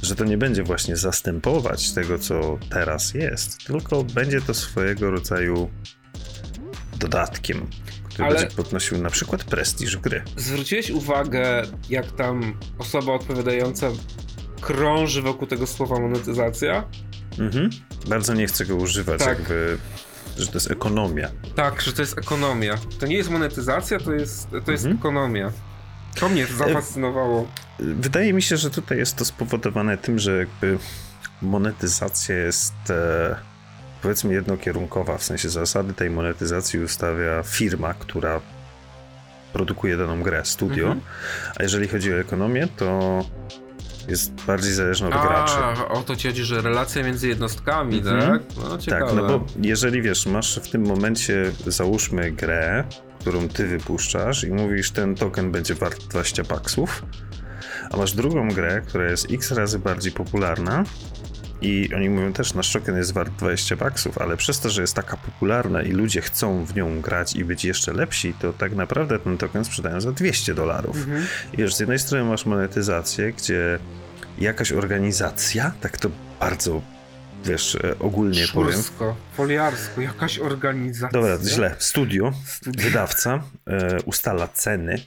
że 0.02 0.16
to 0.16 0.26
nie 0.26 0.38
będzie 0.38 0.64
właśnie 0.64 0.98
zastępować 0.98 1.92
tego, 1.92 2.20
co 2.20 2.60
teraz 2.70 3.14
jest, 3.14 3.66
tylko 3.66 4.04
będzie 4.04 4.42
to 4.42 4.54
swojego 4.54 5.12
rodzaju 5.12 5.70
dodatkiem, 7.00 7.68
który 8.04 8.26
Ale 8.26 8.36
będzie 8.36 8.56
podnosił 8.56 8.98
na 8.98 9.10
przykład 9.10 9.44
prestiż 9.44 9.98
gry. 9.98 10.24
Zwróciłeś 10.38 10.90
uwagę, 10.90 11.64
jak 11.90 12.12
tam 12.12 12.58
osoba 12.78 13.14
odpowiadająca 13.14 13.88
krąży 14.62 15.22
wokół 15.22 15.48
tego 15.48 15.68
słowa 15.68 16.00
monetyzacja? 16.00 16.88
Mhm. 17.40 17.70
Bardzo 18.08 18.34
nie 18.34 18.48
chcę 18.48 18.66
go 18.66 18.76
używać, 18.76 19.20
tak. 19.20 19.40
jakby 19.40 19.78
że 20.38 20.48
to 20.48 20.54
jest 20.54 20.72
ekonomia. 20.72 21.30
Tak, 21.56 21.82
że 21.82 21.94
to 21.94 22.02
jest 22.02 22.18
ekonomia. 22.18 22.78
To 23.00 23.08
nie 23.08 23.16
jest 23.16 23.30
monetyzacja, 23.30 24.00
to 24.00 24.14
jest, 24.14 24.50
to 24.66 24.72
jest 24.72 24.86
mhm. 24.86 24.98
ekonomia. 24.98 25.52
To 26.15 26.30
mnie 26.30 26.45
zafascynowało. 26.47 27.47
Wydaje 27.80 28.34
mi 28.34 28.41
się, 28.41 28.58
że 28.58 28.69
tutaj 28.69 28.97
jest 28.97 29.15
to 29.15 29.26
spowodowane 29.26 29.97
tym, 29.97 30.19
że 30.19 30.38
jakby 30.38 30.78
monetyzacja 31.41 32.36
jest 32.36 32.73
e, 32.89 33.36
powiedzmy 34.02 34.34
jednokierunkowa, 34.34 35.17
w 35.17 35.23
sensie 35.23 35.49
zasady 35.49 35.93
tej 35.93 36.10
monetyzacji 36.10 36.80
ustawia 36.80 37.43
firma, 37.43 37.93
która 37.93 38.41
produkuje 39.54 39.97
daną 39.97 40.23
grę, 40.23 40.45
studio, 40.45 40.86
mhm. 40.86 41.02
a 41.60 41.63
jeżeli 41.63 41.88
chodzi 41.88 42.13
o 42.13 42.19
ekonomię, 42.19 42.67
to 42.78 43.19
jest 44.08 44.32
bardziej 44.32 44.73
zależna 44.73 45.08
od 45.08 45.13
a, 45.13 45.28
graczy. 45.28 45.88
o 45.89 46.02
to 46.02 46.15
ci 46.15 46.28
chodzi, 46.28 46.43
że 46.43 46.62
relacja 46.62 47.04
między 47.04 47.28
jednostkami, 47.28 47.97
mhm. 47.97 48.21
tak? 48.21 48.41
No, 48.58 48.78
ciekawe. 48.78 49.06
Tak, 49.06 49.15
no 49.15 49.28
bo 49.28 49.45
jeżeli 49.62 50.02
wiesz, 50.02 50.26
masz 50.26 50.60
w 50.60 50.69
tym 50.69 50.86
momencie, 50.86 51.52
załóżmy 51.67 52.32
grę, 52.32 52.84
którą 53.24 53.50
ty 53.50 53.68
wypuszczasz 53.68 54.44
i 54.44 54.52
mówisz, 54.52 54.92
ten 54.92 55.16
token 55.16 55.52
będzie 55.52 55.76
wart 55.76 56.04
20 56.04 56.44
baksów, 56.44 57.06
a 57.92 57.98
masz 57.98 58.14
drugą 58.14 58.50
grę, 58.50 58.82
która 58.88 59.10
jest 59.10 59.28
x 59.32 59.52
razy 59.52 59.80
bardziej 59.80 60.12
popularna 60.12 60.84
i 61.62 61.90
oni 61.96 62.10
mówią 62.10 62.34
też, 62.34 62.54
nasz 62.54 62.74
token 62.74 62.98
jest 62.98 63.14
wart 63.14 63.34
20 63.38 63.76
baksów, 63.76 64.18
ale 64.18 64.38
przez 64.38 64.60
to, 64.60 64.70
że 64.70 64.82
jest 64.82 64.94
taka 64.94 65.18
popularna 65.18 65.82
i 65.82 65.92
ludzie 65.92 66.22
chcą 66.22 66.66
w 66.66 66.76
nią 66.76 67.02
grać 67.02 67.36
i 67.36 67.46
być 67.46 67.66
jeszcze 67.66 67.94
lepsi, 67.94 68.34
to 68.34 68.54
tak 68.54 68.76
naprawdę 68.76 69.20
ten 69.20 69.38
token 69.38 69.66
sprzedają 69.66 70.02
za 70.02 70.12
200 70.12 70.54
dolarów. 70.54 70.98
Mhm. 70.98 71.26
I 71.58 71.62
już 71.62 71.76
z 71.76 71.80
jednej 71.80 72.00
strony 72.00 72.30
masz 72.30 72.46
monetyzację, 72.46 73.34
gdzie 73.34 73.80
jakaś 74.40 74.72
organizacja, 74.72 75.74
tak 75.82 75.98
to 75.98 76.10
bardzo 76.40 76.82
wiesz, 77.45 77.75
e, 77.75 77.99
ogólnie 77.99 78.47
Szursko, 78.47 78.99
powiem. 78.99 79.15
foliarsko, 79.34 80.01
jakaś 80.01 80.39
organizacja. 80.39 81.21
Dobra, 81.21 81.38
źle. 81.43 81.75
Studio, 81.79 82.34
Studio. 82.45 82.84
wydawca 82.84 83.43
e, 83.67 84.01
ustala 84.06 84.47
ceny, 84.47 85.01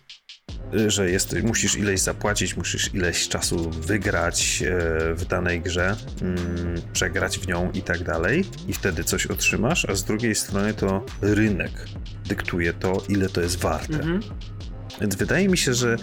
e, 0.74 0.90
że 0.90 1.10
jest, 1.10 1.42
musisz 1.42 1.76
ileś 1.76 2.00
zapłacić, 2.00 2.56
musisz 2.56 2.94
ileś 2.94 3.28
czasu 3.28 3.70
wygrać 3.70 4.62
e, 4.62 5.14
w 5.14 5.24
danej 5.24 5.60
grze, 5.60 5.96
mm, 6.22 6.82
przegrać 6.92 7.38
w 7.38 7.48
nią 7.48 7.70
i 7.72 7.82
tak 7.82 8.04
dalej 8.04 8.44
i 8.68 8.72
wtedy 8.72 9.04
coś 9.04 9.26
otrzymasz, 9.26 9.84
a 9.84 9.94
z 9.94 10.04
drugiej 10.04 10.34
strony 10.34 10.74
to 10.74 11.06
rynek 11.22 11.72
dyktuje 12.28 12.72
to, 12.72 13.02
ile 13.08 13.28
to 13.28 13.40
jest 13.40 13.56
warte. 13.56 13.94
Mhm. 13.94 14.20
Więc 15.00 15.14
wydaje 15.14 15.48
mi 15.48 15.58
się, 15.58 15.74
że 15.74 15.96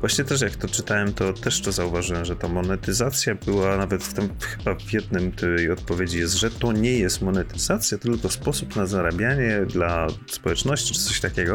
Właśnie 0.00 0.24
też 0.24 0.40
jak 0.40 0.56
to 0.56 0.68
czytałem, 0.68 1.12
to 1.12 1.32
też 1.32 1.60
to 1.60 1.72
zauważyłem, 1.72 2.24
że 2.24 2.36
ta 2.36 2.48
monetyzacja 2.48 3.34
była 3.34 3.76
nawet 3.76 4.04
w 4.04 4.14
tym, 4.14 4.28
chyba 4.40 4.74
w 4.74 4.92
jednym 4.92 5.32
tej 5.32 5.70
odpowiedzi 5.70 6.18
jest, 6.18 6.34
że 6.34 6.50
to 6.50 6.72
nie 6.72 6.98
jest 6.98 7.22
monetyzacja, 7.22 7.98
tylko 7.98 8.30
sposób 8.30 8.76
na 8.76 8.86
zarabianie 8.86 9.60
dla 9.66 10.06
społeczności 10.26 10.94
czy 10.94 11.00
coś 11.00 11.20
takiego. 11.20 11.54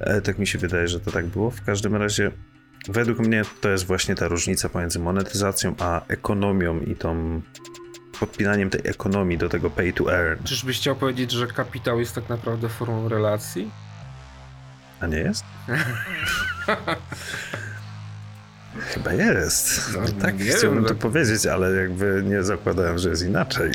E, 0.00 0.20
tak 0.20 0.38
mi 0.38 0.46
się 0.46 0.58
wydaje, 0.58 0.88
że 0.88 1.00
to 1.00 1.10
tak 1.10 1.26
było. 1.26 1.50
W 1.50 1.62
każdym 1.62 1.96
razie 1.96 2.30
według 2.88 3.18
mnie 3.18 3.42
to 3.60 3.68
jest 3.68 3.86
właśnie 3.86 4.14
ta 4.14 4.28
różnica 4.28 4.68
pomiędzy 4.68 4.98
monetyzacją 4.98 5.74
a 5.78 6.06
ekonomią 6.08 6.80
i 6.80 6.96
tą 6.96 7.40
podpinaniem 8.20 8.70
tej 8.70 8.80
ekonomii 8.84 9.38
do 9.38 9.48
tego 9.48 9.70
pay 9.70 9.92
to 9.92 10.14
earn. 10.14 10.44
Czyżbyś 10.44 10.78
chciał 10.78 10.96
powiedzieć, 10.96 11.30
że 11.30 11.46
kapitał 11.46 12.00
jest 12.00 12.14
tak 12.14 12.28
naprawdę 12.28 12.68
formą 12.68 13.08
relacji? 13.08 13.70
A 15.04 15.06
nie 15.06 15.18
jest? 15.18 15.44
Chyba 18.78 19.12
jest. 19.12 19.94
No, 19.94 20.00
tak, 20.22 20.34
chciałbym 20.36 20.84
wiem, 20.84 20.88
to 20.88 20.94
powiedzieć, 20.94 21.46
ale 21.46 21.72
jakby 21.72 22.22
nie 22.26 22.42
zakładałem, 22.42 22.98
że 22.98 23.10
jest 23.10 23.22
inaczej. 23.22 23.72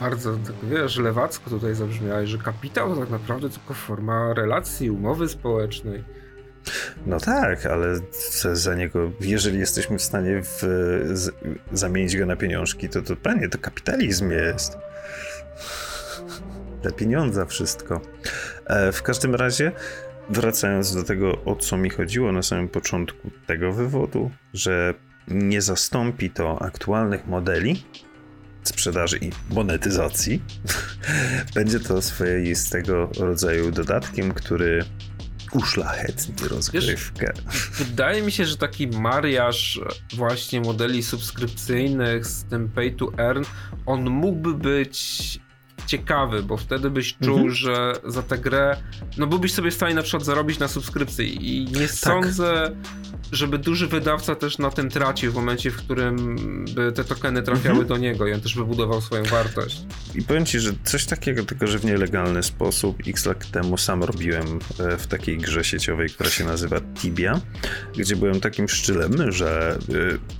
Bardzo, 0.00 0.36
tak, 0.36 0.54
wiesz, 0.62 0.98
lewacko 0.98 1.50
tutaj 1.50 1.74
zabrzmiałeś, 1.74 2.30
że 2.30 2.38
kapitał 2.38 2.94
to 2.94 3.00
tak 3.00 3.10
naprawdę 3.10 3.50
tylko 3.50 3.74
forma 3.74 4.34
relacji, 4.34 4.90
umowy 4.90 5.28
społecznej. 5.28 6.04
No 7.06 7.20
tak, 7.20 7.66
ale 7.66 8.00
za 8.52 8.74
niego, 8.74 9.10
jeżeli 9.20 9.58
jesteśmy 9.58 9.98
w 9.98 10.02
stanie 10.02 10.42
w, 10.42 10.62
z, 11.12 11.30
zamienić 11.72 12.16
go 12.16 12.26
na 12.26 12.36
pieniążki, 12.36 12.88
to 12.88 13.02
to 13.02 13.16
panie, 13.16 13.48
to 13.48 13.58
kapitalizm 13.58 14.30
jest. 14.30 14.78
Te 16.82 16.92
pieniądze, 16.92 17.46
wszystko. 17.46 18.00
E, 18.66 18.92
w 18.92 19.02
każdym 19.02 19.34
razie 19.34 19.72
wracając 20.30 20.94
do 20.94 21.02
tego, 21.02 21.44
o 21.44 21.56
co 21.56 21.76
mi 21.76 21.90
chodziło 21.90 22.32
na 22.32 22.42
samym 22.42 22.68
początku 22.68 23.30
tego 23.46 23.72
wywodu, 23.72 24.30
że 24.54 24.94
nie 25.28 25.62
zastąpi 25.62 26.30
to 26.30 26.62
aktualnych 26.62 27.26
modeli 27.26 27.84
sprzedaży 28.62 29.18
i 29.18 29.30
monetyzacji. 29.50 30.42
Będzie 31.54 31.80
to 31.80 32.02
swoistego 32.02 33.10
rodzaju 33.18 33.70
dodatkiem, 33.70 34.34
który 34.34 34.84
uszlachetni 35.52 36.48
rozgrywkę. 36.48 37.32
Wiesz, 37.46 37.70
wydaje 37.70 38.22
mi 38.22 38.32
się, 38.32 38.44
że 38.44 38.56
taki 38.56 38.86
mariaż 38.86 39.80
właśnie 40.16 40.60
modeli 40.60 41.02
subskrypcyjnych 41.02 42.26
z 42.26 42.44
tym 42.44 42.68
pay 42.68 42.90
to 42.90 43.12
earn, 43.18 43.44
on 43.86 44.10
mógłby 44.10 44.54
być 44.54 45.40
ciekawy, 45.88 46.42
bo 46.42 46.56
wtedy 46.56 46.90
byś 46.90 47.16
czuł, 47.24 47.36
mhm. 47.36 47.50
że 47.50 47.92
za 48.06 48.22
tę 48.22 48.38
grę, 48.38 48.76
no 49.18 49.26
byłbyś 49.26 49.52
sobie 49.52 49.70
w 49.70 49.74
stanie 49.74 49.94
na 49.94 50.02
przykład 50.02 50.24
zarobić 50.24 50.58
na 50.58 50.68
subskrypcji 50.68 51.58
i 51.60 51.64
nie 51.64 51.80
tak. 51.80 51.90
sądzę, 51.90 52.76
żeby 53.32 53.58
duży 53.58 53.86
wydawca 53.86 54.34
też 54.34 54.58
na 54.58 54.70
tym 54.70 54.90
tracił 54.90 55.32
w 55.32 55.34
momencie, 55.34 55.70
w 55.70 55.76
którym 55.76 56.36
by 56.74 56.92
te 56.92 57.04
tokeny 57.04 57.42
trafiały 57.42 57.80
mhm. 57.80 57.88
do 57.88 57.96
niego 57.96 58.26
i 58.26 58.32
on 58.32 58.40
też 58.40 58.54
by 58.54 58.64
budował 58.64 59.00
swoją 59.00 59.24
wartość. 59.24 59.82
I 60.14 60.22
powiem 60.22 60.46
ci, 60.46 60.60
że 60.60 60.72
coś 60.84 61.04
takiego, 61.04 61.44
tylko 61.44 61.66
że 61.66 61.78
w 61.78 61.84
nielegalny 61.84 62.42
sposób, 62.42 62.96
x 63.06 63.26
lat 63.26 63.50
temu 63.50 63.78
sam 63.78 64.04
robiłem 64.04 64.58
e, 64.78 64.96
w 64.96 65.06
takiej 65.06 65.38
grze 65.38 65.64
sieciowej, 65.64 66.08
która 66.08 66.30
się 66.30 66.44
nazywa 66.44 66.80
Tibia, 66.80 67.40
gdzie 67.98 68.16
byłem 68.16 68.40
takim 68.40 68.68
szczylem, 68.68 69.32
że 69.32 69.78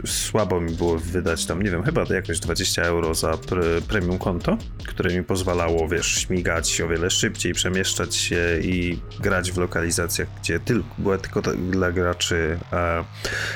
y, 0.05 0.09
słabo 0.09 0.61
mi 0.61 0.73
było 0.73 0.99
wydać 0.99 1.47
tam, 1.47 1.63
nie 1.63 1.71
wiem, 1.71 1.83
chyba 1.83 2.05
jakoś 2.11 2.41
20 2.41 2.83
euro 2.83 3.15
za 3.15 3.37
pre 3.37 3.63
premium 3.89 4.19
konto, 4.19 4.59
które 4.87 5.15
mi 5.17 5.25
pozwalało, 5.39 5.89
wiesz, 5.89 6.07
śmigać 6.07 6.81
o 6.81 6.89
wiele 6.89 7.11
szybciej, 7.11 7.53
przemieszczać 7.53 8.17
się 8.17 8.59
i 8.63 9.01
grać 9.21 9.53
w 9.53 9.59
lokalizacjach, 9.59 10.29
gdzie 10.41 10.61
tylko, 10.61 10.89
była 10.99 11.19
tylko 11.19 11.43
dla 11.43 11.93
graczy 11.93 12.59
e, 12.73 13.05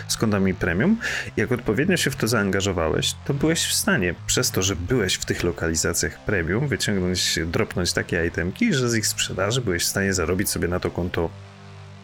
z 0.09 0.17
kontami 0.17 0.55
premium. 0.55 0.97
Jak 1.37 1.53
odpowiednio 1.53 1.97
się 1.97 2.11
w 2.11 2.17
to 2.17 2.29
zaangażowałeś, 2.29 3.15
to 3.25 3.35
byłeś 3.35 3.67
w 3.67 3.73
stanie, 3.73 4.15
przez 4.27 4.51
to, 4.51 4.63
że 4.63 4.77
byłeś 4.77 5.15
w 5.15 5.25
tych 5.25 5.43
lokalizacjach 5.43 6.25
premium, 6.25 6.69
wyciągnąć, 6.69 7.39
dropnąć 7.47 7.93
takie 7.93 8.27
itemki, 8.27 8.75
że 8.75 8.91
z 8.91 8.95
ich 8.95 9.07
sprzedaży 9.07 9.61
byłeś 9.61 9.83
w 9.83 9.89
stanie 9.89 10.15
zarobić 10.15 10.51
sobie 10.51 10.69
na 10.69 10.81
to 10.81 10.91
konto 10.91 11.31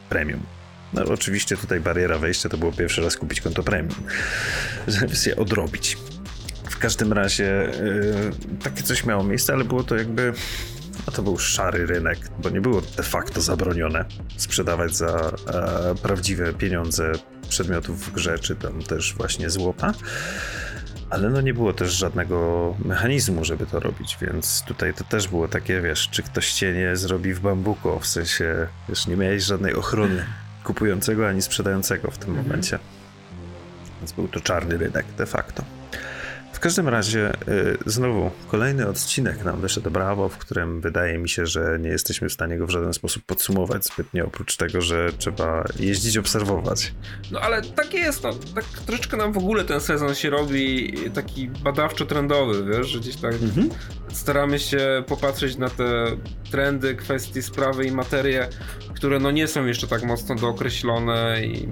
premium. 0.09 0.41
No 0.93 1.05
oczywiście 1.05 1.57
tutaj 1.57 1.81
bariera 1.81 2.19
wejścia 2.19 2.49
to 2.49 2.59
było 2.59 2.73
pierwszy 2.73 3.03
raz 3.03 3.17
kupić 3.17 3.41
konto 3.41 3.63
premium, 3.63 4.03
żeby 4.89 5.17
się 5.17 5.37
odrobić. 5.37 5.97
W 6.79 6.81
każdym 6.81 7.13
razie 7.13 7.45
yy, 7.45 8.31
takie 8.65 8.83
coś 8.83 9.05
miało 9.05 9.25
miejsce, 9.25 9.53
ale 9.53 9.65
było 9.65 9.85
to 9.85 9.97
jakby. 9.97 10.33
No 11.07 11.13
to 11.13 11.23
był 11.23 11.39
szary 11.39 11.87
rynek, 11.87 12.19
bo 12.43 12.51
nie 12.51 12.61
było 12.61 12.81
de 12.97 13.03
facto 13.03 13.41
zabronione 13.41 14.05
sprzedawać 14.37 14.97
za 14.97 15.07
e, 15.07 15.95
prawdziwe 16.03 16.53
pieniądze 16.53 17.13
przedmiotów 17.49 18.07
w 18.07 18.13
grze, 18.13 18.39
czy 18.39 18.57
tam 18.57 18.83
też 18.83 19.15
właśnie 19.15 19.51
złota. 19.51 19.95
Ale 21.11 21.31
no 21.31 21.41
nie 21.41 21.55
było 21.55 21.73
też 21.73 21.93
żadnego 21.93 22.75
mechanizmu, 22.85 23.45
żeby 23.45 23.67
to 23.67 23.81
robić, 23.81 24.19
więc 24.21 24.63
tutaj 24.67 24.95
to 24.95 25.05
też 25.05 25.29
było 25.29 25.49
takie, 25.49 25.81
wiesz, 25.81 26.09
czy 26.11 26.23
ktoś 26.23 26.53
cię 26.53 26.73
nie 26.73 26.97
zrobi 26.97 27.35
w 27.35 27.41
bambuko, 27.41 27.99
w 28.01 28.07
sensie, 28.07 28.67
wiesz, 28.89 29.07
nie 29.07 29.17
miałeś 29.17 29.43
żadnej 29.43 29.75
ochrony 29.75 30.25
kupującego, 30.65 31.29
ani 31.29 31.43
sprzedającego 31.43 32.11
w 32.11 32.19
tym 32.19 32.29
mhm. 32.29 32.47
momencie. 32.47 32.79
Więc 34.01 34.13
był 34.13 34.29
to 34.29 34.41
czarny 34.41 34.79
rynek 34.79 35.07
de 35.19 35.27
facto. 35.27 35.78
W 36.59 36.61
każdym 36.61 36.89
razie, 36.89 37.33
y, 37.49 37.79
znowu 37.87 38.31
kolejny 38.49 38.89
odcinek 38.89 39.45
nam 39.45 39.61
wyszedł 39.61 39.91
brawo, 39.91 40.29
w 40.29 40.39
którym 40.39 40.81
wydaje 40.81 41.19
mi 41.19 41.29
się, 41.29 41.47
że 41.47 41.79
nie 41.81 41.89
jesteśmy 41.89 42.29
w 42.29 42.33
stanie 42.33 42.59
go 42.59 42.67
w 42.67 42.71
żaden 42.71 42.93
sposób 42.93 43.23
podsumować 43.25 43.85
zbytnio, 43.85 44.27
oprócz 44.27 44.57
tego, 44.57 44.81
że 44.81 45.13
trzeba 45.19 45.65
jeździć, 45.79 46.19
obserwować. 46.19 46.95
No 47.31 47.41
ale 47.41 47.63
tak 47.63 47.95
jest, 47.95 48.23
no, 48.23 48.31
tak 48.55 48.65
troszeczkę 48.65 49.17
nam 49.17 49.33
w 49.33 49.39
ogóle 49.39 49.65
ten 49.65 49.81
sezon 49.81 50.15
się 50.15 50.31
robi 50.31 50.95
taki 51.15 51.51
badawczo-trendowy, 51.51 52.71
wiesz, 52.71 52.87
że 52.87 52.99
gdzieś 52.99 53.17
tak 53.17 53.33
mhm. 53.33 53.71
staramy 54.13 54.59
się 54.59 55.05
popatrzeć 55.07 55.57
na 55.57 55.71
te 55.71 56.07
trendy, 56.51 56.95
kwestie, 56.95 57.43
sprawy 57.43 57.85
i 57.85 57.93
materie, 57.93 58.49
które 58.95 59.19
no 59.19 59.31
nie 59.31 59.49
są 59.49 59.67
jeszcze 59.67 59.87
tak 59.87 60.03
mocno 60.03 60.35
dookreślone 60.35 61.43
i 61.45 61.69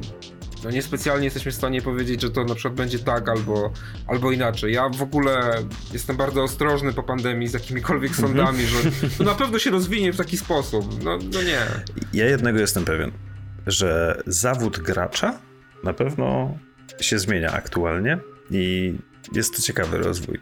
no 0.67 0.73
niespecjalnie 0.73 1.25
jesteśmy 1.25 1.53
w 1.53 1.55
stanie 1.55 1.83
powiedzieć, 1.83 2.23
że 2.23 2.31
to 2.31 2.45
na 2.45 2.55
przykład 2.55 2.75
będzie 2.75 2.99
tak 2.99 3.29
albo, 3.29 3.73
albo 4.07 4.33
inaczej. 4.33 4.73
Ja 4.73 4.89
w 4.89 5.03
ogóle 5.03 5.53
jestem 5.93 6.17
bardzo 6.17 6.43
ostrożny 6.43 6.93
po 6.93 7.03
pandemii 7.03 7.49
z 7.49 7.53
jakimikolwiek 7.53 8.11
mhm. 8.11 8.29
sądami, 8.29 8.67
że 8.67 8.79
to 9.19 9.25
na 9.25 9.35
pewno 9.35 9.59
się 9.59 9.71
rozwinie 9.71 10.13
w 10.13 10.17
taki 10.17 10.37
sposób. 10.37 11.05
No, 11.05 11.19
no 11.33 11.43
nie. 11.43 11.61
Ja 12.13 12.27
jednego 12.27 12.59
jestem 12.59 12.85
pewien, 12.85 13.13
że 13.67 14.23
zawód 14.27 14.79
gracza 14.79 15.39
na 15.85 15.93
pewno 15.93 16.59
się 17.01 17.19
zmienia 17.19 17.53
aktualnie 17.53 18.19
i 18.51 18.95
jest 19.33 19.57
to 19.57 19.63
ciekawy 19.63 19.99
rozwój. 19.99 20.39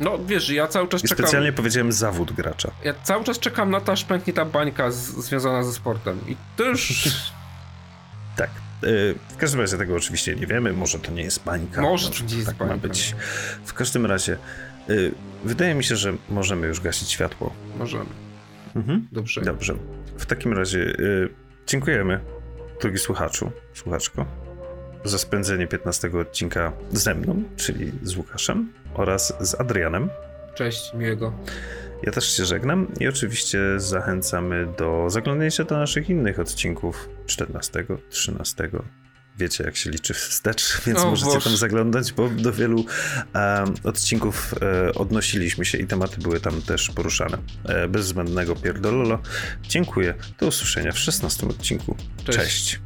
No 0.00 0.18
wiesz, 0.26 0.50
ja 0.50 0.66
cały 0.66 0.88
czas 0.88 1.04
I 1.04 1.08
czekam... 1.08 1.24
specjalnie 1.24 1.52
powiedziałem 1.52 1.92
zawód 1.92 2.32
gracza. 2.32 2.70
Ja 2.84 2.94
cały 3.02 3.24
czas 3.24 3.38
czekam 3.38 3.70
na 3.70 3.80
to, 3.80 3.92
aż 3.92 4.04
pęknie 4.04 4.32
ta 4.32 4.44
bańka 4.44 4.90
z, 4.90 4.96
związana 4.96 5.64
ze 5.64 5.72
sportem. 5.72 6.20
I 6.28 6.36
to 6.56 6.64
już... 6.64 7.08
tak, 8.36 8.50
w 9.28 9.36
każdym 9.36 9.60
razie 9.60 9.78
tego 9.78 9.94
oczywiście 9.96 10.34
nie 10.34 10.46
wiemy, 10.46 10.72
może 10.72 10.98
to 10.98 11.12
nie 11.12 11.22
jest 11.22 11.44
bańka. 11.44 11.82
Może 11.82 12.10
to 12.10 12.24
nie 12.24 12.34
jest 12.34 12.46
tak 12.46 12.56
bańka. 12.56 12.74
ma 12.74 12.80
być. 12.82 13.14
W 13.64 13.74
każdym 13.74 14.06
razie 14.06 14.36
y, 14.90 15.12
wydaje 15.44 15.74
mi 15.74 15.84
się, 15.84 15.96
że 15.96 16.14
możemy 16.28 16.66
już 16.66 16.80
gasić 16.80 17.10
światło. 17.10 17.52
Możemy. 17.78 18.04
Mhm. 18.76 19.08
Dobrze. 19.12 19.40
Dobrze. 19.40 19.74
W 20.18 20.26
takim 20.26 20.52
razie 20.52 20.78
y, 20.78 21.28
dziękujemy, 21.66 22.20
drogi 22.80 22.98
słuchaczu, 22.98 23.50
słuchaczko, 23.74 24.26
za 25.04 25.18
spędzenie 25.18 25.66
15 25.66 26.10
odcinka 26.20 26.72
ze 26.92 27.14
mną, 27.14 27.42
czyli 27.56 27.92
z 28.02 28.16
Łukaszem 28.16 28.72
oraz 28.94 29.34
z 29.40 29.60
Adrianem. 29.60 30.10
Cześć, 30.54 30.94
miłego. 30.94 31.32
Ja 32.06 32.12
też 32.12 32.36
się 32.36 32.44
żegnam 32.44 32.86
i 33.00 33.08
oczywiście 33.08 33.60
zachęcamy 33.76 34.66
do 34.78 35.10
zaglądnięcia 35.10 35.64
do 35.64 35.78
naszych 35.78 36.10
innych 36.10 36.40
odcinków 36.40 37.08
14, 37.26 37.86
13. 38.10 38.70
Wiecie, 39.38 39.64
jak 39.64 39.76
się 39.76 39.90
liczy 39.90 40.14
wstecz, 40.14 40.76
więc 40.86 40.98
o 40.98 41.10
możecie 41.10 41.34
Boże. 41.34 41.44
tam 41.44 41.56
zaglądać, 41.56 42.12
bo 42.12 42.28
do 42.28 42.52
wielu 42.52 42.84
odcinków 43.84 44.54
e, 44.62 44.94
odnosiliśmy 44.94 45.64
się 45.64 45.78
i 45.78 45.86
tematy 45.86 46.20
były 46.20 46.40
tam 46.40 46.62
też 46.62 46.90
poruszane. 46.90 47.38
E, 47.64 47.88
bez 47.88 48.06
zbędnego 48.06 48.56
pierdololo. 48.56 49.18
Dziękuję. 49.62 50.14
Do 50.38 50.46
usłyszenia 50.46 50.92
w 50.92 50.98
16 50.98 51.46
odcinku. 51.46 51.96
Cześć. 52.24 52.38
Cześć. 52.38 52.80